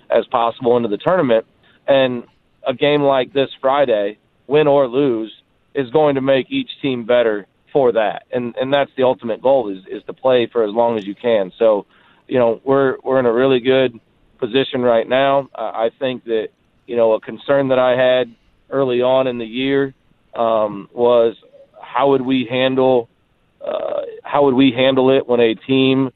as 0.10 0.26
possible 0.28 0.76
into 0.78 0.90
the 0.90 0.98
tournament. 0.98 1.46
And 1.88 2.24
a 2.68 2.74
game 2.74 3.02
like 3.02 3.32
this 3.32 3.50
Friday 3.62 4.18
win 4.48 4.68
or 4.68 4.88
lose, 4.88 5.34
is 5.74 5.90
going 5.92 6.16
to 6.16 6.22
make 6.22 6.52
each 6.52 6.70
team 6.82 7.06
better 7.06 7.48
for 7.74 7.92
that. 7.92 8.24
And 8.32 8.56
and 8.60 8.74
that's 8.74 8.92
the 8.98 9.04
ultimate 9.04 9.42
goal 9.42 9.70
is 9.70 9.84
is 9.90 10.04
to 10.08 10.14
play 10.14 10.48
for 10.52 10.64
as 10.64 10.74
long 10.74 10.98
as 10.98 11.06
you 11.06 11.16
can. 11.16 11.52
So, 11.58 11.86
you 12.28 12.40
know, 12.40 12.62
we're 12.64 12.98
we're 13.04 13.20
in 13.20 13.26
a 13.26 13.34
really 13.34 13.60
good 13.60 14.00
position 14.40 14.82
right 14.82 15.08
now. 15.08 15.50
Uh, 15.56 15.72
I 15.74 15.90
think 16.00 16.24
that 16.26 16.50
you 16.88 16.96
know 16.96 17.14
a 17.14 17.22
concern 17.22 17.70
that 17.70 17.80
I 17.80 17.92
had 17.92 18.34
early 18.70 19.02
on 19.02 19.28
in 19.28 19.38
the 19.38 19.46
year 19.46 19.94
um, 20.36 20.90
was 20.94 21.36
how 21.82 22.10
would 22.10 22.22
we 22.22 22.48
handle 22.50 23.10
uh, 23.66 24.02
how 24.24 24.44
would 24.44 24.54
we 24.54 24.72
handle 24.72 25.10
it 25.16 25.28
when 25.28 25.40
a 25.40 25.56
team 25.56 26.12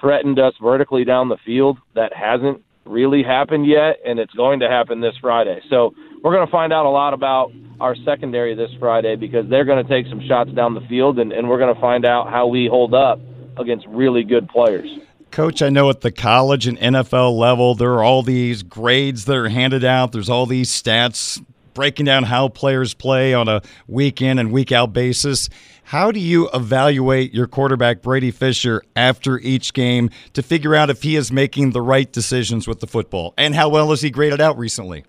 threatened 0.00 0.38
us 0.38 0.54
vertically 0.60 1.04
down 1.04 1.28
the 1.28 1.38
field? 1.44 1.78
That 1.94 2.12
hasn't 2.12 2.62
really 2.84 3.22
happened 3.22 3.66
yet, 3.66 3.98
and 4.04 4.18
it's 4.18 4.34
going 4.34 4.60
to 4.60 4.68
happen 4.68 5.00
this 5.00 5.14
Friday. 5.20 5.60
So 5.70 5.94
we're 6.22 6.32
going 6.32 6.46
to 6.46 6.50
find 6.50 6.72
out 6.72 6.86
a 6.86 6.90
lot 6.90 7.14
about 7.14 7.52
our 7.80 7.96
secondary 8.04 8.54
this 8.54 8.70
Friday 8.78 9.16
because 9.16 9.48
they're 9.48 9.64
going 9.64 9.84
to 9.84 9.88
take 9.88 10.08
some 10.08 10.20
shots 10.26 10.50
down 10.52 10.74
the 10.74 10.86
field, 10.88 11.18
and, 11.18 11.32
and 11.32 11.48
we're 11.48 11.58
going 11.58 11.74
to 11.74 11.80
find 11.80 12.04
out 12.04 12.30
how 12.30 12.46
we 12.46 12.66
hold 12.66 12.94
up 12.94 13.20
against 13.58 13.86
really 13.88 14.22
good 14.22 14.48
players. 14.48 14.88
Coach, 15.32 15.62
I 15.62 15.70
know 15.70 15.88
at 15.88 16.02
the 16.02 16.12
college 16.12 16.66
and 16.66 16.78
NFL 16.78 17.38
level, 17.38 17.74
there 17.74 17.92
are 17.94 18.04
all 18.04 18.22
these 18.22 18.62
grades 18.62 19.24
that 19.24 19.34
are 19.34 19.48
handed 19.48 19.82
out. 19.82 20.12
There's 20.12 20.28
all 20.28 20.44
these 20.44 20.70
stats 20.70 21.42
breaking 21.72 22.04
down 22.04 22.24
how 22.24 22.48
players 22.48 22.92
play 22.92 23.32
on 23.32 23.48
a 23.48 23.62
week 23.88 24.20
in 24.20 24.38
and 24.38 24.52
week 24.52 24.72
out 24.72 24.92
basis. 24.92 25.48
How 25.84 26.12
do 26.12 26.20
you 26.20 26.50
evaluate 26.52 27.32
your 27.32 27.46
quarterback, 27.46 28.02
Brady 28.02 28.30
Fisher, 28.30 28.82
after 28.94 29.38
each 29.38 29.72
game 29.72 30.10
to 30.34 30.42
figure 30.42 30.74
out 30.74 30.90
if 30.90 31.02
he 31.02 31.16
is 31.16 31.32
making 31.32 31.70
the 31.70 31.80
right 31.80 32.12
decisions 32.12 32.68
with 32.68 32.80
the 32.80 32.86
football? 32.86 33.32
And 33.38 33.54
how 33.54 33.70
well 33.70 33.88
has 33.88 34.02
he 34.02 34.10
graded 34.10 34.42
out 34.42 34.58
recently? 34.58 35.02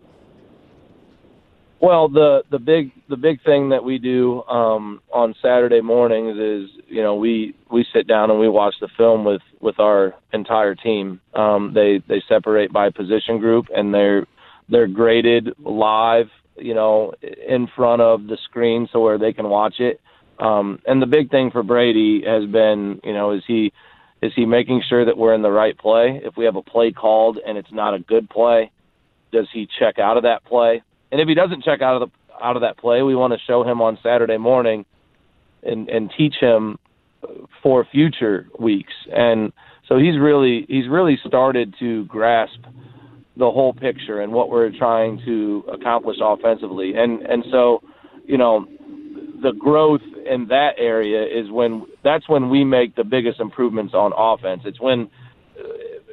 Well, 1.84 2.08
the 2.08 2.44
the 2.50 2.60
big 2.60 2.92
the 3.10 3.18
big 3.18 3.44
thing 3.44 3.70
that 3.70 3.84
we 3.84 3.98
do 3.98 4.42
um, 4.44 5.02
on 5.12 5.36
Saturday 5.42 5.82
mornings 5.82 6.38
is 6.38 6.82
you 6.88 7.04
know 7.04 7.16
we 7.16 7.56
we 7.70 7.86
sit 7.94 8.08
down 8.08 8.32
and 8.32 8.40
we 8.40 8.48
watch 8.48 8.76
the 8.80 8.88
film 8.96 9.26
with 9.26 9.42
with 9.60 9.80
our 9.80 10.16
entire 10.32 10.76
team. 10.76 11.20
Um, 11.34 11.74
they 11.76 12.02
they 12.08 12.24
separate 12.30 12.72
by 12.72 12.90
position 12.90 13.38
group 13.38 13.66
and 13.76 13.94
they're 13.94 14.26
they're 14.70 14.88
graded 14.88 15.50
live 15.60 16.28
you 16.58 16.74
know, 16.74 17.14
in 17.22 17.68
front 17.76 18.02
of 18.02 18.28
the 18.28 18.38
screen 18.46 18.88
so 18.92 19.02
where 19.02 19.18
they 19.18 19.34
can 19.34 19.50
watch 19.50 19.80
it. 19.80 20.00
Um, 20.40 20.80
and 20.86 21.02
the 21.02 21.06
big 21.08 21.30
thing 21.30 21.52
for 21.52 21.64
Brady 21.64 22.24
has 22.26 22.50
been, 22.50 23.00
you 23.04 23.14
know, 23.14 23.32
is 23.32 23.44
he 23.48 23.72
is 24.22 24.32
he 24.36 24.46
making 24.46 24.84
sure 24.88 25.04
that 25.06 25.18
we're 25.18 25.34
in 25.34 25.42
the 25.42 25.52
right 25.52 25.78
play? 25.78 26.22
If 26.24 26.38
we 26.38 26.46
have 26.46 26.56
a 26.56 26.62
play 26.62 26.92
called 26.92 27.40
and 27.46 27.58
it's 27.58 27.72
not 27.72 27.94
a 27.94 28.00
good 28.00 28.30
play, 28.30 28.72
does 29.32 29.48
he 29.54 29.68
check 29.80 30.00
out 30.00 30.16
of 30.18 30.24
that 30.24 30.46
play? 30.46 30.82
And 31.14 31.22
if 31.22 31.28
he 31.28 31.36
doesn't 31.36 31.64
check 31.64 31.84
out 31.84 32.02
of 32.02 32.10
the 32.10 32.44
out 32.44 32.56
of 32.56 32.64
that 32.64 32.80
play, 32.80 33.04
we 33.04 33.16
want 33.16 33.34
to 33.34 33.40
show 33.46 33.64
him 33.64 33.82
on 33.82 34.00
Saturday 34.02 34.38
morning 34.38 34.84
and 35.62 35.88
and 35.88 36.12
teach 36.18 36.34
him 36.40 36.80
for 37.62 37.86
future 37.86 38.48
weeks. 38.60 38.94
And 39.16 39.54
so 39.88 40.00
he's 40.00 40.18
really 40.18 40.66
he's 40.68 40.88
really 40.90 41.20
started 41.24 41.76
to 41.78 42.06
grasp 42.06 42.60
the 43.38 43.46
whole 43.46 43.74
picture 43.74 44.22
and 44.22 44.34
what 44.34 44.50
we're 44.50 44.76
trying 44.76 45.22
to 45.24 45.64
accomplish 45.72 46.18
offensively. 46.20 46.96
And 46.96 47.22
and 47.22 47.46
so, 47.52 47.84
you 48.26 48.40
know, 48.40 48.66
the 49.44 49.52
growth 49.52 50.02
in 50.26 50.48
that 50.48 50.72
area 50.80 51.26
is 51.26 51.52
when 51.52 51.86
that's 52.04 52.28
when 52.28 52.50
we 52.50 52.64
make 52.64 52.96
the 52.96 53.04
biggest 53.04 53.40
improvements 53.40 53.94
on 53.94 54.14
offense. 54.18 54.64
It's 54.66 54.82
when 54.82 55.12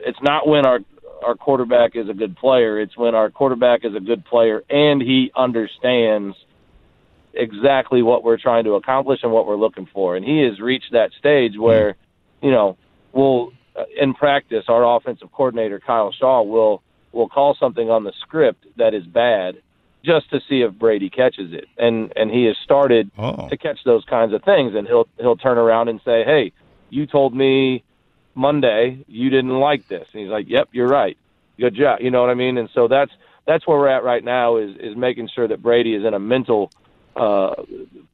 it's 0.05 0.21
not 0.21 0.47
when 0.47 0.67
our 0.67 0.81
our 1.25 1.35
quarterback 1.35 1.97
is 1.97 2.09
a 2.09 2.15
good 2.15 2.37
player. 2.37 2.81
It's 2.81 2.97
when 2.97 3.15
our 3.15 3.31
quarterback 3.31 3.85
is 3.85 3.95
a 3.95 4.01
good 4.01 4.25
player 4.25 4.63
and 4.69 5.01
he 5.01 5.31
understands 5.37 6.37
exactly 7.35 8.03
what 8.03 8.25
we're 8.25 8.39
trying 8.39 8.65
to 8.65 8.73
accomplish 8.73 9.21
and 9.23 9.33
what 9.33 9.47
we're 9.47 9.57
looking 9.57 9.87
for. 9.93 10.17
And 10.17 10.25
he 10.25 10.43
has 10.43 10.61
reached 10.61 10.93
that 10.93 11.11
stage 11.19 11.53
where, 11.57 11.97
you 12.43 12.51
know, 12.51 12.77
we'll 13.13 13.53
uh, 13.77 13.85
in 14.01 14.15
practice 14.15 14.65
our 14.69 14.97
offensive 14.97 15.31
coordinator 15.33 15.81
Kyle 15.81 16.13
Shaw 16.13 16.43
will 16.43 16.83
will 17.13 17.29
call 17.29 17.57
something 17.59 17.91
on 17.91 18.05
the 18.05 18.13
script 18.21 18.67
that 18.77 18.95
is 18.95 19.05
bad 19.05 19.57
just 20.05 20.31
to 20.31 20.41
see 20.49 20.63
if 20.63 20.73
Brady 20.73 21.11
catches 21.11 21.53
it. 21.53 21.67
And 21.79 22.13
and 22.17 22.31
he 22.31 22.45
has 22.47 22.57
started 22.65 23.11
oh. 23.17 23.49
to 23.49 23.57
catch 23.57 23.79
those 23.85 24.05
kinds 24.05 24.33
of 24.33 24.43
things 24.43 24.75
and 24.75 24.87
he'll 24.87 25.09
he'll 25.19 25.37
turn 25.37 25.59
around 25.59 25.89
and 25.89 26.01
say, 26.05 26.25
"Hey, 26.25 26.53
you 26.89 27.07
told 27.07 27.35
me 27.35 27.85
Monday 28.41 29.05
you 29.07 29.31
didn't 29.31 29.59
like 29.59 29.87
this." 29.89 30.07
And 30.13 30.23
he's 30.23 30.31
like, 30.31 30.49
"Yep, 30.49 30.71
you're 30.73 30.89
right. 30.89 31.17
Good 31.59 31.75
job." 31.75 32.01
You 32.01 32.11
know 32.11 32.21
what 32.21 32.31
I 32.31 32.35
mean? 32.35 32.59
And 32.59 32.69
so 32.75 32.89
that's 32.89 33.13
that's 33.47 33.67
where 33.67 33.79
we're 33.79 33.89
at 33.89 34.05
right 34.05 34.25
now 34.25 34.57
is 34.57 34.77
is 34.77 34.97
making 34.97 35.29
sure 35.35 35.47
that 35.49 35.63
Brady 35.63 35.95
is 35.95 36.05
in 36.05 36.15
a 36.15 36.19
mental 36.19 36.73
uh 37.17 37.55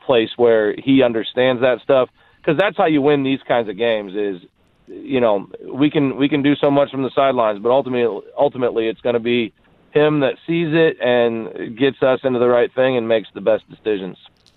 place 0.00 0.30
where 0.37 0.75
he 0.75 1.02
understands 1.02 1.61
that 1.62 1.80
stuff 1.83 2.09
because 2.38 2.56
that's 2.59 2.76
how 2.76 2.87
you 2.87 3.02
win 3.02 3.23
these 3.25 3.42
kinds 3.47 3.68
of 3.68 3.76
games 3.76 4.14
is 4.14 4.40
you 4.88 5.21
know, 5.21 5.49
we 5.73 5.90
can 5.90 6.16
we 6.16 6.28
can 6.28 6.42
do 6.42 6.54
so 6.56 6.71
much 6.71 6.90
from 6.90 7.02
the 7.02 7.11
sidelines, 7.14 7.59
but 7.61 7.71
ultimately 7.71 8.23
ultimately 8.38 8.88
it's 8.88 9.00
going 9.00 9.14
to 9.14 9.21
be 9.21 9.52
him 9.90 10.21
that 10.21 10.35
sees 10.47 10.68
it 10.73 10.99
and 11.00 11.76
gets 11.76 12.02
us 12.02 12.21
into 12.23 12.38
the 12.38 12.49
right 12.49 12.73
thing 12.75 12.97
and 12.97 13.09
makes 13.09 13.28
the 13.35 13.40
best 13.40 13.64
decisions. 13.68 14.16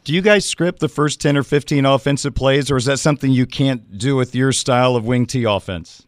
Do 0.09 0.15
you 0.15 0.23
guys 0.23 0.43
script 0.43 0.79
the 0.79 0.89
first 0.89 1.21
10 1.21 1.37
or 1.37 1.43
15 1.43 1.85
offensive 1.85 2.33
plays 2.33 2.71
or 2.71 2.77
is 2.77 2.85
that 2.85 2.97
something 2.97 3.29
you 3.29 3.45
can't 3.45 3.95
do 3.95 4.15
with 4.15 4.33
your 4.33 4.51
style 4.51 4.95
of 4.95 5.05
wing 5.05 5.27
T 5.27 5.43
offense? 5.43 6.07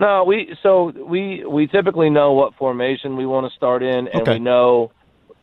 No, 0.00 0.24
we 0.24 0.56
so 0.60 0.90
we 1.08 1.44
we 1.44 1.68
typically 1.68 2.10
know 2.10 2.32
what 2.32 2.56
formation 2.56 3.16
we 3.16 3.26
want 3.26 3.48
to 3.48 3.56
start 3.56 3.84
in 3.84 4.08
and 4.08 4.22
okay. 4.22 4.32
we 4.32 4.38
know 4.40 4.90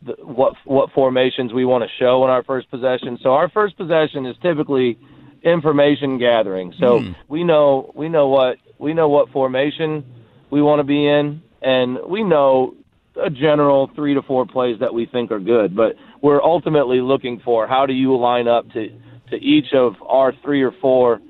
the, 0.02 0.12
what 0.22 0.56
what 0.66 0.92
formations 0.92 1.54
we 1.54 1.64
want 1.64 1.84
to 1.84 1.88
show 1.98 2.22
in 2.22 2.28
our 2.28 2.42
first 2.42 2.70
possession. 2.70 3.18
So 3.22 3.32
our 3.32 3.48
first 3.48 3.78
possession 3.78 4.26
is 4.26 4.36
typically 4.42 4.98
information 5.42 6.18
gathering. 6.18 6.74
So 6.78 7.00
mm. 7.00 7.16
we 7.28 7.44
know 7.44 7.92
we 7.94 8.10
know 8.10 8.28
what 8.28 8.58
we 8.76 8.92
know 8.92 9.08
what 9.08 9.30
formation 9.30 10.04
we 10.50 10.60
want 10.60 10.80
to 10.80 10.84
be 10.84 11.06
in, 11.06 11.42
and 11.62 11.96
we 12.06 12.22
know 12.22 12.74
a 13.22 13.30
general 13.30 13.90
three 13.94 14.14
to 14.14 14.22
four 14.22 14.46
plays 14.46 14.80
that 14.80 14.92
we 14.92 15.06
think 15.06 15.30
are 15.30 15.40
good. 15.40 15.74
But 15.74 15.96
we're 16.24 16.42
ultimately 16.42 17.02
looking 17.02 17.38
for 17.44 17.66
how 17.66 17.84
do 17.84 17.92
you 17.92 18.16
line 18.16 18.48
up 18.48 18.64
to 18.72 18.88
to 19.28 19.36
each 19.36 19.74
of 19.74 19.92
our 20.00 20.32
three 20.42 20.62
or 20.62 20.72
four 20.80 21.20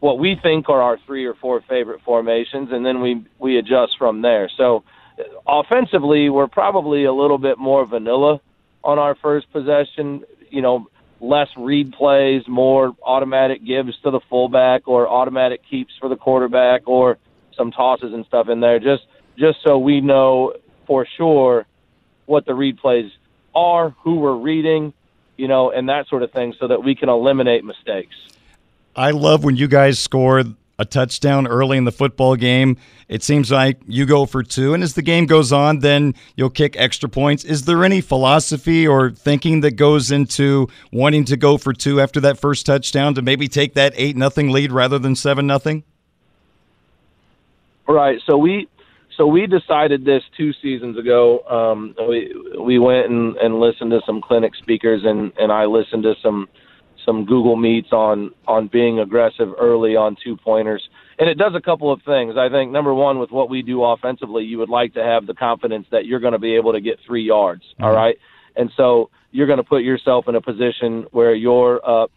what 0.00 0.18
we 0.18 0.36
think 0.42 0.68
are 0.68 0.82
our 0.82 0.98
three 1.06 1.24
or 1.24 1.34
four 1.34 1.62
favorite 1.68 2.00
formations, 2.04 2.68
and 2.72 2.84
then 2.84 3.00
we 3.00 3.24
we 3.38 3.58
adjust 3.58 3.92
from 3.96 4.22
there. 4.22 4.50
So 4.56 4.82
offensively, 5.46 6.28
we're 6.30 6.48
probably 6.48 7.04
a 7.04 7.12
little 7.12 7.38
bit 7.38 7.58
more 7.58 7.86
vanilla 7.86 8.40
on 8.82 8.98
our 8.98 9.14
first 9.22 9.50
possession. 9.52 10.24
You 10.50 10.62
know, 10.62 10.88
less 11.20 11.48
read 11.56 11.92
plays, 11.92 12.42
more 12.48 12.92
automatic 13.04 13.64
gives 13.64 13.96
to 14.02 14.10
the 14.10 14.20
fullback 14.28 14.88
or 14.88 15.08
automatic 15.08 15.60
keeps 15.70 15.94
for 16.00 16.08
the 16.08 16.16
quarterback 16.16 16.82
or 16.86 17.18
some 17.56 17.70
tosses 17.70 18.12
and 18.12 18.26
stuff 18.26 18.48
in 18.48 18.58
there 18.58 18.80
just 18.80 19.04
just 19.38 19.58
so 19.64 19.78
we 19.78 20.00
know 20.00 20.52
for 20.88 21.06
sure 21.16 21.66
what 22.26 22.44
the 22.46 22.54
read 22.54 22.76
plays 22.78 23.12
are, 23.54 23.90
who 24.02 24.16
we're 24.16 24.36
reading, 24.36 24.92
you 25.36 25.48
know, 25.48 25.70
and 25.70 25.88
that 25.88 26.08
sort 26.08 26.22
of 26.22 26.32
thing 26.32 26.54
so 26.58 26.68
that 26.68 26.82
we 26.82 26.94
can 26.94 27.08
eliminate 27.08 27.64
mistakes. 27.64 28.14
I 28.96 29.10
love 29.10 29.44
when 29.44 29.56
you 29.56 29.66
guys 29.66 29.98
score 29.98 30.44
a 30.78 30.84
touchdown 30.84 31.46
early 31.46 31.76
in 31.78 31.84
the 31.84 31.92
football 31.92 32.36
game. 32.36 32.76
It 33.08 33.22
seems 33.22 33.50
like 33.50 33.78
you 33.86 34.06
go 34.06 34.26
for 34.26 34.42
two, 34.42 34.74
and 34.74 34.82
as 34.82 34.94
the 34.94 35.02
game 35.02 35.26
goes 35.26 35.52
on, 35.52 35.80
then 35.80 36.14
you'll 36.36 36.50
kick 36.50 36.76
extra 36.76 37.08
points. 37.08 37.44
Is 37.44 37.64
there 37.64 37.84
any 37.84 38.00
philosophy 38.00 38.86
or 38.86 39.10
thinking 39.10 39.60
that 39.60 39.72
goes 39.72 40.10
into 40.10 40.68
wanting 40.92 41.24
to 41.26 41.36
go 41.36 41.58
for 41.58 41.72
two 41.72 42.00
after 42.00 42.20
that 42.20 42.38
first 42.38 42.66
touchdown 42.66 43.14
to 43.14 43.22
maybe 43.22 43.46
take 43.48 43.74
that 43.74 43.92
eight 43.96 44.16
nothing 44.16 44.50
lead 44.50 44.72
rather 44.72 44.98
than 44.98 45.14
seven 45.14 45.46
nothing? 45.46 45.84
Right. 47.86 48.20
So 48.26 48.38
we 48.38 48.68
so 49.16 49.26
we 49.26 49.46
decided 49.46 50.04
this 50.04 50.22
two 50.36 50.52
seasons 50.54 50.98
ago. 50.98 51.40
Um, 51.48 51.94
we 52.08 52.34
we 52.58 52.78
went 52.78 53.08
and, 53.08 53.36
and 53.36 53.60
listened 53.60 53.90
to 53.92 54.00
some 54.06 54.20
clinic 54.20 54.54
speakers, 54.54 55.02
and 55.04 55.32
and 55.38 55.52
I 55.52 55.66
listened 55.66 56.02
to 56.04 56.14
some 56.22 56.48
some 57.04 57.24
Google 57.24 57.56
Meets 57.56 57.92
on 57.92 58.32
on 58.46 58.68
being 58.68 58.98
aggressive 58.98 59.48
early 59.58 59.96
on 59.96 60.16
two 60.22 60.36
pointers. 60.36 60.88
And 61.16 61.28
it 61.28 61.38
does 61.38 61.54
a 61.54 61.60
couple 61.60 61.92
of 61.92 62.02
things. 62.02 62.34
I 62.36 62.48
think 62.48 62.72
number 62.72 62.92
one, 62.92 63.20
with 63.20 63.30
what 63.30 63.48
we 63.48 63.62
do 63.62 63.84
offensively, 63.84 64.42
you 64.42 64.58
would 64.58 64.68
like 64.68 64.94
to 64.94 65.02
have 65.02 65.26
the 65.26 65.34
confidence 65.34 65.86
that 65.92 66.06
you're 66.06 66.18
going 66.18 66.32
to 66.32 66.40
be 66.40 66.56
able 66.56 66.72
to 66.72 66.80
get 66.80 66.98
three 67.06 67.22
yards. 67.22 67.62
Mm-hmm. 67.62 67.84
All 67.84 67.92
right, 67.94 68.16
and 68.56 68.70
so 68.76 69.10
you're 69.30 69.46
going 69.46 69.58
to 69.58 69.64
put 69.64 69.82
yourself 69.82 70.26
in 70.28 70.34
a 70.34 70.40
position 70.40 71.06
where 71.12 71.34
you're 71.34 71.80
up 71.88 72.10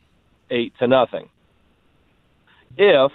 eight 0.50 0.74
to 0.80 0.88
nothing. 0.88 1.30
If 2.76 3.12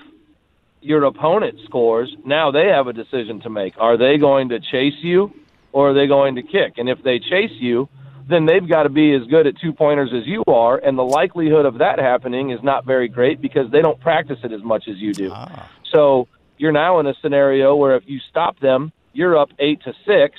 your 0.83 1.05
opponent 1.05 1.59
scores, 1.65 2.15
now 2.25 2.51
they 2.51 2.67
have 2.67 2.87
a 2.89 2.93
decision 2.93 3.41
to 3.41 3.51
make. 3.51 3.75
Are 3.79 3.97
they 3.97 4.19
going 4.19 4.49
to 4.51 4.61
chase 4.61 4.99
you 5.01 5.33
or 5.73 5.91
are 5.91 5.95
they 5.95 6.07
going 6.07 6.35
to 6.35 6.43
kick? 6.43 6.75
And 6.77 6.89
if 6.89 7.03
they 7.03 7.19
chase 7.19 7.53
you, 7.61 7.89
then 8.29 8.47
they've 8.47 8.69
got 8.69 8.85
to 8.85 8.89
be 8.89 9.15
as 9.15 9.23
good 9.29 9.47
at 9.47 9.55
two 9.61 9.73
pointers 9.73 10.11
as 10.15 10.27
you 10.27 10.45
are, 10.47 10.79
and 10.79 10.97
the 10.97 11.03
likelihood 11.03 11.67
of 11.67 11.79
that 11.79 11.99
happening 11.99 12.51
is 12.51 12.61
not 12.63 12.85
very 12.87 13.09
great 13.09 13.41
because 13.41 13.71
they 13.73 13.81
don't 13.81 14.01
practice 14.01 14.39
it 14.45 14.53
as 14.53 14.63
much 14.63 14.85
as 14.89 14.97
you 14.97 15.13
do. 15.13 15.31
Ah. 15.33 15.69
So 15.93 16.29
you're 16.57 16.73
now 16.73 17.01
in 17.01 17.07
a 17.07 17.15
scenario 17.21 17.75
where 17.75 17.97
if 17.97 18.05
you 18.07 18.21
stop 18.31 18.59
them, 18.61 18.93
you're 19.13 19.37
up 19.37 19.51
eight 19.59 19.83
to 19.83 19.93
six, 20.07 20.39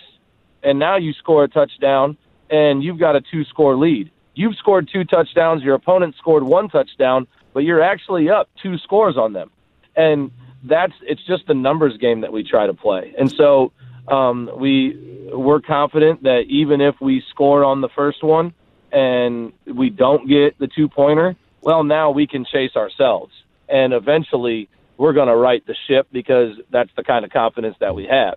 and 0.64 0.80
now 0.80 0.96
you 0.98 1.14
score 1.14 1.44
a 1.44 1.48
touchdown. 1.48 2.18
and 2.50 2.84
you've 2.84 3.00
got 3.00 3.16
a 3.16 3.22
two 3.22 3.44
score 3.46 3.76
lead. 3.76 4.12
You've 4.36 4.56
scored 4.56 4.90
two 4.92 5.04
touchdowns, 5.04 5.64
your 5.64 5.76
opponent 5.76 6.16
scored 6.18 6.44
one 6.44 6.70
touchdown, 6.70 7.28
but 7.54 7.62
you're 7.62 7.82
actually 7.82 8.30
up 8.30 8.50
two 8.62 8.78
scores 8.78 9.18
on 9.18 9.34
them. 9.34 9.50
And 9.96 10.32
that's 10.64 10.94
it's 11.02 11.24
just 11.26 11.50
a 11.50 11.54
numbers 11.54 11.98
game 11.98 12.22
that 12.22 12.32
we 12.32 12.44
try 12.44 12.68
to 12.68 12.74
play. 12.74 13.14
And 13.18 13.32
so 13.32 13.72
um, 14.08 14.50
we 14.58 15.30
we're 15.34 15.62
confident 15.62 16.24
that 16.24 16.44
even 16.48 16.82
if 16.82 16.96
we 17.02 17.24
score 17.30 17.64
on 17.64 17.82
the 17.82 17.90
first 17.90 18.24
one 18.24 18.54
and 18.92 19.54
we 19.66 19.90
don't 19.90 20.28
get 20.28 20.58
the 20.60 20.68
two 20.68 20.88
pointer, 20.88 21.36
well, 21.62 21.84
now 21.84 22.12
we 22.12 22.28
can 22.28 22.46
chase 22.46 22.76
ourselves, 22.76 23.34
and 23.68 23.94
eventually 23.94 24.70
we're 24.98 25.14
going 25.14 25.28
to 25.28 25.36
right 25.36 25.66
the 25.66 25.76
ship 25.88 26.08
because 26.12 26.56
that's 26.70 26.92
the 26.96 27.04
kind 27.04 27.26
of 27.26 27.32
confidence 27.32 27.76
that 27.80 27.96
we 27.96 28.06
have. 28.06 28.36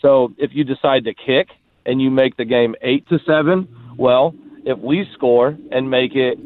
So 0.00 0.34
if 0.36 0.50
you 0.52 0.64
decide 0.64 1.04
to 1.04 1.14
kick 1.14 1.48
and 1.86 2.02
you 2.02 2.10
make 2.10 2.36
the 2.36 2.44
game 2.44 2.74
eight 2.82 3.08
to 3.08 3.18
seven, 3.24 3.68
well, 3.96 4.34
if 4.64 4.78
we 4.78 5.06
score 5.14 5.56
and 5.70 5.90
make 5.90 6.14
it 6.14 6.38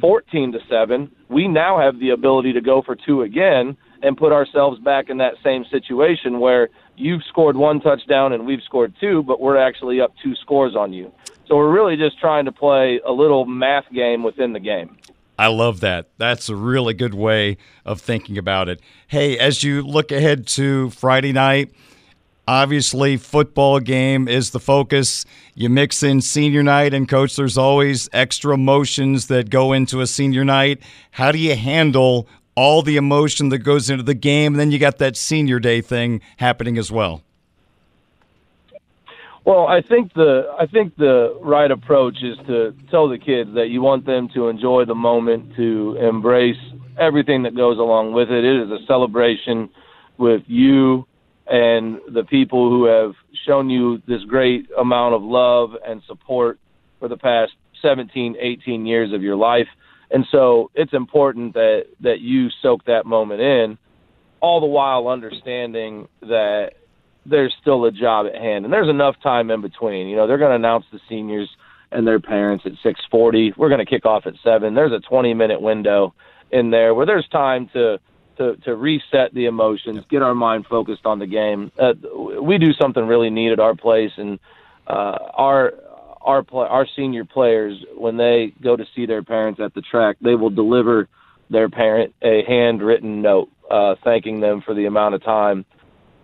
fourteen 0.00 0.52
to 0.52 0.58
seven, 0.68 1.10
we 1.28 1.48
now 1.48 1.78
have 1.78 1.98
the 1.98 2.10
ability 2.10 2.52
to 2.54 2.60
go 2.60 2.82
for 2.82 2.96
two 2.96 3.22
again 3.22 3.76
and 4.02 4.16
put 4.16 4.32
ourselves 4.32 4.78
back 4.80 5.10
in 5.10 5.18
that 5.18 5.34
same 5.44 5.64
situation 5.70 6.40
where 6.40 6.70
you've 6.96 7.22
scored 7.28 7.56
one 7.56 7.80
touchdown 7.80 8.32
and 8.32 8.46
we've 8.46 8.62
scored 8.62 8.94
two, 9.00 9.22
but 9.22 9.40
we're 9.40 9.56
actually 9.56 10.00
up 10.00 10.12
two 10.22 10.34
scores 10.36 10.74
on 10.74 10.92
you. 10.92 11.12
So 11.46 11.56
we're 11.56 11.72
really 11.72 11.96
just 11.96 12.18
trying 12.18 12.44
to 12.46 12.52
play 12.52 13.00
a 13.06 13.12
little 13.12 13.44
math 13.44 13.84
game 13.92 14.22
within 14.22 14.52
the 14.52 14.60
game. 14.60 14.96
I 15.38 15.48
love 15.48 15.80
that. 15.80 16.10
That's 16.18 16.48
a 16.48 16.54
really 16.54 16.94
good 16.94 17.14
way 17.14 17.56
of 17.84 18.00
thinking 18.00 18.36
about 18.36 18.68
it. 18.68 18.80
Hey, 19.08 19.38
as 19.38 19.62
you 19.62 19.82
look 19.82 20.12
ahead 20.12 20.46
to 20.48 20.90
Friday 20.90 21.32
night, 21.32 21.72
obviously 22.50 23.16
football 23.16 23.78
game 23.78 24.26
is 24.26 24.50
the 24.50 24.60
focus. 24.60 25.24
You 25.54 25.68
mix 25.68 26.02
in 26.02 26.20
senior 26.20 26.62
night 26.62 26.92
and 26.92 27.08
coach 27.08 27.36
there's 27.36 27.56
always 27.56 28.08
extra 28.12 28.54
emotions 28.54 29.28
that 29.28 29.50
go 29.50 29.72
into 29.72 30.00
a 30.00 30.06
senior 30.06 30.44
night. 30.44 30.82
How 31.12 31.30
do 31.30 31.38
you 31.38 31.54
handle 31.54 32.28
all 32.56 32.82
the 32.82 32.96
emotion 32.96 33.48
that 33.50 33.58
goes 33.58 33.88
into 33.88 34.02
the 34.02 34.14
game. 34.14 34.52
And 34.52 34.60
then 34.60 34.70
you 34.70 34.78
got 34.78 34.98
that 34.98 35.16
senior 35.16 35.58
day 35.58 35.80
thing 35.80 36.20
happening 36.36 36.76
as 36.76 36.90
well. 36.90 37.22
Well, 39.46 39.66
I 39.66 39.80
think 39.80 40.12
the 40.12 40.54
I 40.58 40.66
think 40.66 40.96
the 40.96 41.38
right 41.40 41.70
approach 41.70 42.22
is 42.22 42.36
to 42.46 42.74
tell 42.90 43.08
the 43.08 43.16
kids 43.16 43.54
that 43.54 43.68
you 43.68 43.80
want 43.80 44.04
them 44.04 44.28
to 44.34 44.48
enjoy 44.48 44.84
the 44.84 44.94
moment, 44.94 45.56
to 45.56 45.96
embrace 45.96 46.60
everything 46.98 47.44
that 47.44 47.56
goes 47.56 47.78
along 47.78 48.12
with 48.12 48.30
it. 48.30 48.44
It 48.44 48.62
is 48.64 48.70
a 48.70 48.84
celebration 48.86 49.70
with 50.18 50.42
you 50.46 51.06
and 51.50 52.00
the 52.08 52.22
people 52.22 52.70
who 52.70 52.84
have 52.84 53.14
shown 53.44 53.68
you 53.68 54.00
this 54.06 54.22
great 54.24 54.68
amount 54.78 55.14
of 55.14 55.22
love 55.22 55.72
and 55.84 56.00
support 56.06 56.60
for 57.00 57.08
the 57.08 57.16
past 57.16 57.52
17, 57.82 58.36
18 58.38 58.86
years 58.86 59.12
of 59.12 59.22
your 59.22 59.36
life. 59.36 59.66
And 60.12 60.24
so 60.30 60.70
it's 60.74 60.92
important 60.92 61.54
that 61.54 61.86
that 62.00 62.20
you 62.20 62.48
soak 62.62 62.84
that 62.84 63.04
moment 63.04 63.40
in, 63.40 63.78
all 64.40 64.60
the 64.60 64.66
while 64.66 65.08
understanding 65.08 66.08
that 66.22 66.70
there's 67.26 67.54
still 67.60 67.84
a 67.84 67.92
job 67.92 68.26
at 68.26 68.34
hand 68.34 68.64
and 68.64 68.72
there's 68.72 68.88
enough 68.88 69.16
time 69.22 69.50
in 69.50 69.60
between. 69.60 70.08
You 70.08 70.16
know, 70.16 70.26
they're 70.26 70.38
going 70.38 70.50
to 70.50 70.56
announce 70.56 70.86
the 70.92 71.00
seniors 71.08 71.48
and 71.92 72.06
their 72.06 72.20
parents 72.20 72.64
at 72.64 72.72
6:40. 72.84 73.56
We're 73.56 73.68
going 73.68 73.84
to 73.84 73.90
kick 73.90 74.06
off 74.06 74.26
at 74.26 74.34
7. 74.44 74.74
There's 74.74 74.92
a 74.92 75.12
20-minute 75.12 75.60
window 75.60 76.14
in 76.52 76.70
there 76.70 76.94
where 76.94 77.06
there's 77.06 77.28
time 77.28 77.68
to 77.72 77.98
to 78.40 78.56
to 78.64 78.74
reset 78.74 79.32
the 79.34 79.46
emotions, 79.46 80.04
get 80.10 80.22
our 80.22 80.34
mind 80.34 80.66
focused 80.66 81.04
on 81.04 81.18
the 81.18 81.26
game. 81.26 81.70
Uh, 81.78 81.92
we 82.40 82.58
do 82.58 82.72
something 82.72 83.06
really 83.06 83.30
neat 83.30 83.52
at 83.52 83.60
our 83.60 83.74
place 83.74 84.12
and 84.16 84.38
uh, 84.86 85.18
our 85.34 85.72
our 86.20 86.42
play, 86.42 86.66
our 86.66 86.86
senior 86.96 87.24
players 87.24 87.82
when 87.96 88.16
they 88.16 88.52
go 88.62 88.76
to 88.76 88.84
see 88.94 89.06
their 89.06 89.22
parents 89.22 89.60
at 89.60 89.74
the 89.74 89.82
track, 89.82 90.16
they 90.20 90.34
will 90.34 90.50
deliver 90.50 91.08
their 91.48 91.68
parent 91.68 92.14
a 92.22 92.42
handwritten 92.46 93.22
note 93.22 93.50
uh, 93.70 93.94
thanking 94.04 94.40
them 94.40 94.62
for 94.62 94.74
the 94.74 94.86
amount 94.86 95.14
of 95.14 95.22
time, 95.22 95.64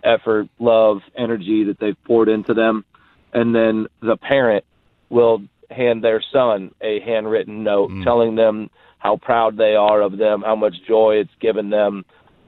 effort, 0.03 0.47
love, 0.59 0.99
energy 1.15 1.65
that 1.65 1.79
they've 1.79 2.01
poured 2.05 2.29
into 2.29 2.53
them, 2.53 2.85
and 3.33 3.55
then 3.55 3.87
the 4.01 4.17
parent 4.17 4.65
will 5.09 5.41
hand 5.69 6.03
their 6.03 6.21
son 6.31 6.73
a 6.81 6.99
handwritten 7.01 7.63
note 7.63 7.89
mm. 7.89 8.03
telling 8.03 8.35
them 8.35 8.69
how 9.07 9.15
proud 9.15 9.55
they 9.55 9.75
are 9.75 10.01
of 10.01 10.17
them, 10.17 10.41
how 10.41 10.55
much 10.55 10.75
joy 10.85 11.15
it's 11.15 11.31
given 11.39 11.69
them, 11.69 12.03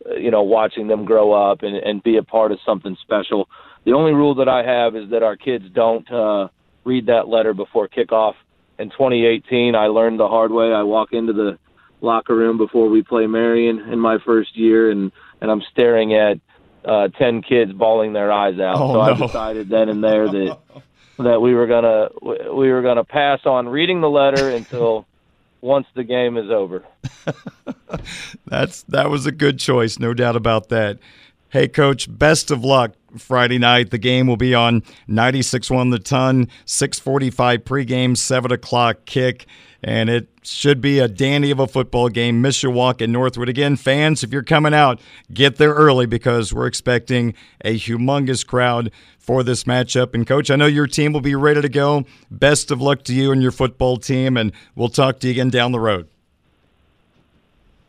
uh, 0.06 0.16
you 0.16 0.30
know, 0.30 0.44
watching 0.44 0.88
them 0.88 1.06
grow 1.06 1.32
up 1.32 1.64
and, 1.64 1.74
and 1.78 2.04
be 2.04 2.18
a 2.18 2.24
part 2.24 2.52
of 2.52 2.60
something 2.66 2.98
special. 3.02 3.48
The 3.86 3.94
only 3.94 4.12
rule 4.12 4.36
that 4.36 4.50
I 4.50 4.64
have 4.64 4.94
is 4.94 5.10
that 5.12 5.24
our 5.24 5.38
kids 5.38 5.64
don't 5.74 6.10
uh, 6.12 6.50
read 6.84 7.06
that 7.06 7.30
letter 7.30 7.54
before 7.54 7.88
kickoff. 7.88 8.34
In 8.78 8.90
2018, 8.90 9.74
I 9.74 9.88
learned 9.88 10.20
the 10.20 10.28
hard 10.28 10.52
way. 10.52 10.74
I 10.74 10.84
walk 10.84 11.14
into 11.14 11.32
the 11.32 11.58
locker 12.02 12.36
room 12.36 12.58
before 12.58 12.90
we 12.90 13.04
play 13.04 13.26
Marion 13.26 13.80
in 13.80 14.00
my 14.00 14.18
first 14.26 14.58
year, 14.58 14.92
and 14.92 15.12
and 15.42 15.50
I'm 15.50 15.62
staring 15.72 16.14
at 16.14 16.40
uh, 16.84 17.08
ten 17.10 17.42
kids 17.42 17.72
bawling 17.72 18.12
their 18.14 18.32
eyes 18.32 18.60
out. 18.60 18.76
Oh, 18.78 18.88
so 18.88 18.94
no. 18.94 19.02
I 19.02 19.14
decided 19.14 19.70
then 19.70 19.88
and 19.90 20.04
there 20.04 20.28
that 20.28 20.58
that 21.20 21.42
we 21.42 21.54
were 21.54 21.68
gonna 21.68 22.10
we 22.54 22.72
were 22.72 22.82
gonna 22.82 23.04
pass 23.04 23.46
on 23.46 23.68
reading 23.68 24.00
the 24.00 24.10
letter 24.10 24.50
until 24.50 25.06
once 25.62 25.88
the 25.96 26.04
game 26.04 26.38
is 26.38 26.50
over. 26.50 26.84
That's 28.46 28.84
that 28.84 29.10
was 29.10 29.26
a 29.26 29.32
good 29.32 29.60
choice, 29.60 30.00
no 30.00 30.14
doubt 30.14 30.36
about 30.36 30.70
that. 30.70 31.00
Hey, 31.50 31.68
coach, 31.68 32.08
best 32.16 32.52
of 32.52 32.64
luck 32.64 32.92
Friday 33.18 33.58
night. 33.58 33.90
The 33.90 33.98
game 33.98 34.28
will 34.28 34.38
be 34.38 34.54
on 34.54 34.84
96 35.08 35.70
1 35.72 35.90
The 35.90 36.00
Ton, 36.00 36.48
645 36.66 37.64
pregame, 37.64 38.16
7 38.16 38.52
o'clock 38.52 39.06
kick, 39.06 39.48
and 39.84 40.10
it 40.10 40.28
should 40.44 40.82
be 40.82 41.00
a 41.00 41.08
dandy 41.08 41.52
of 41.52 41.60
a 41.60 41.68
football 41.68 42.10
game. 42.10 42.44
Mishawaka 42.44 43.04
and 43.04 43.14
Northwood. 43.14 43.50
Again, 43.50 43.76
fans, 43.76 44.24
if 44.24 44.32
you're 44.32 44.44
coming 44.44 44.74
out, 44.74 45.00
get 45.34 45.58
there 45.58 45.74
early 45.74 46.06
because 46.06 46.54
we're 46.54 46.68
expecting 46.68 47.34
a 47.62 47.78
humongous 47.78 48.46
crowd 48.46 48.92
for 49.18 49.44
this 49.44 49.64
matchup. 49.64 50.14
And, 50.14 50.26
Coach, 50.26 50.52
I 50.52 50.56
know 50.56 50.66
your 50.66 50.88
team 50.88 51.14
will 51.14 51.22
be 51.22 51.36
ready 51.36 51.62
to 51.62 51.70
go. 51.70 52.06
Best 52.30 52.72
of 52.72 52.82
luck 52.82 53.04
to 53.04 53.14
you 53.14 53.32
and 53.32 53.42
your 53.42 53.52
football 53.52 53.98
team, 53.98 54.38
and 54.38 54.52
we'll 54.76 54.90
talk 54.90 55.20
to 55.20 55.28
you 55.28 55.32
again 55.32 55.50
down 55.50 55.72
the 55.72 55.80
road. 55.80 56.08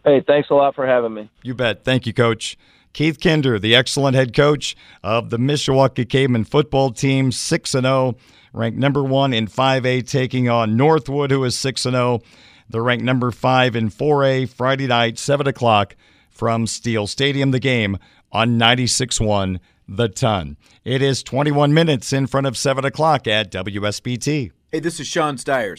Hey, 0.04 0.22
thanks 0.26 0.48
a 0.50 0.54
lot 0.54 0.74
for 0.74 0.86
having 0.86 1.12
me. 1.12 1.30
You 1.42 1.54
bet. 1.54 1.84
Thank 1.84 2.06
you, 2.06 2.12
Coach. 2.12 2.56
Keith 2.92 3.20
Kinder, 3.20 3.58
the 3.58 3.74
excellent 3.74 4.16
head 4.16 4.34
coach 4.34 4.76
of 5.02 5.30
the 5.30 5.38
Mishawaka 5.38 6.08
Caveman 6.08 6.44
football 6.44 6.90
team, 6.90 7.30
6 7.30 7.70
0, 7.70 8.16
ranked 8.52 8.78
number 8.78 9.04
one 9.04 9.32
in 9.32 9.46
5A, 9.46 10.08
taking 10.08 10.48
on 10.48 10.76
Northwood, 10.76 11.30
who 11.30 11.44
is 11.44 11.56
6 11.56 11.82
0. 11.82 12.20
They're 12.68 12.82
ranked 12.82 13.04
number 13.04 13.30
five 13.30 13.74
in 13.74 13.90
4A, 13.90 14.48
Friday 14.48 14.86
night, 14.86 15.18
7 15.18 15.46
o'clock 15.46 15.96
from 16.30 16.66
Steele 16.66 17.06
Stadium. 17.06 17.50
The 17.50 17.60
game 17.60 17.98
on 18.32 18.58
96 18.58 19.20
1 19.20 19.60
The 19.88 20.08
Ton. 20.08 20.56
It 20.84 21.02
is 21.02 21.22
21 21.22 21.74
minutes 21.74 22.12
in 22.12 22.26
front 22.26 22.46
of 22.46 22.56
7 22.56 22.84
o'clock 22.84 23.26
at 23.26 23.50
WSBT. 23.50 24.52
Hey, 24.70 24.80
this 24.80 25.00
is 25.00 25.06
Sean 25.06 25.36
Stiers. 25.36 25.78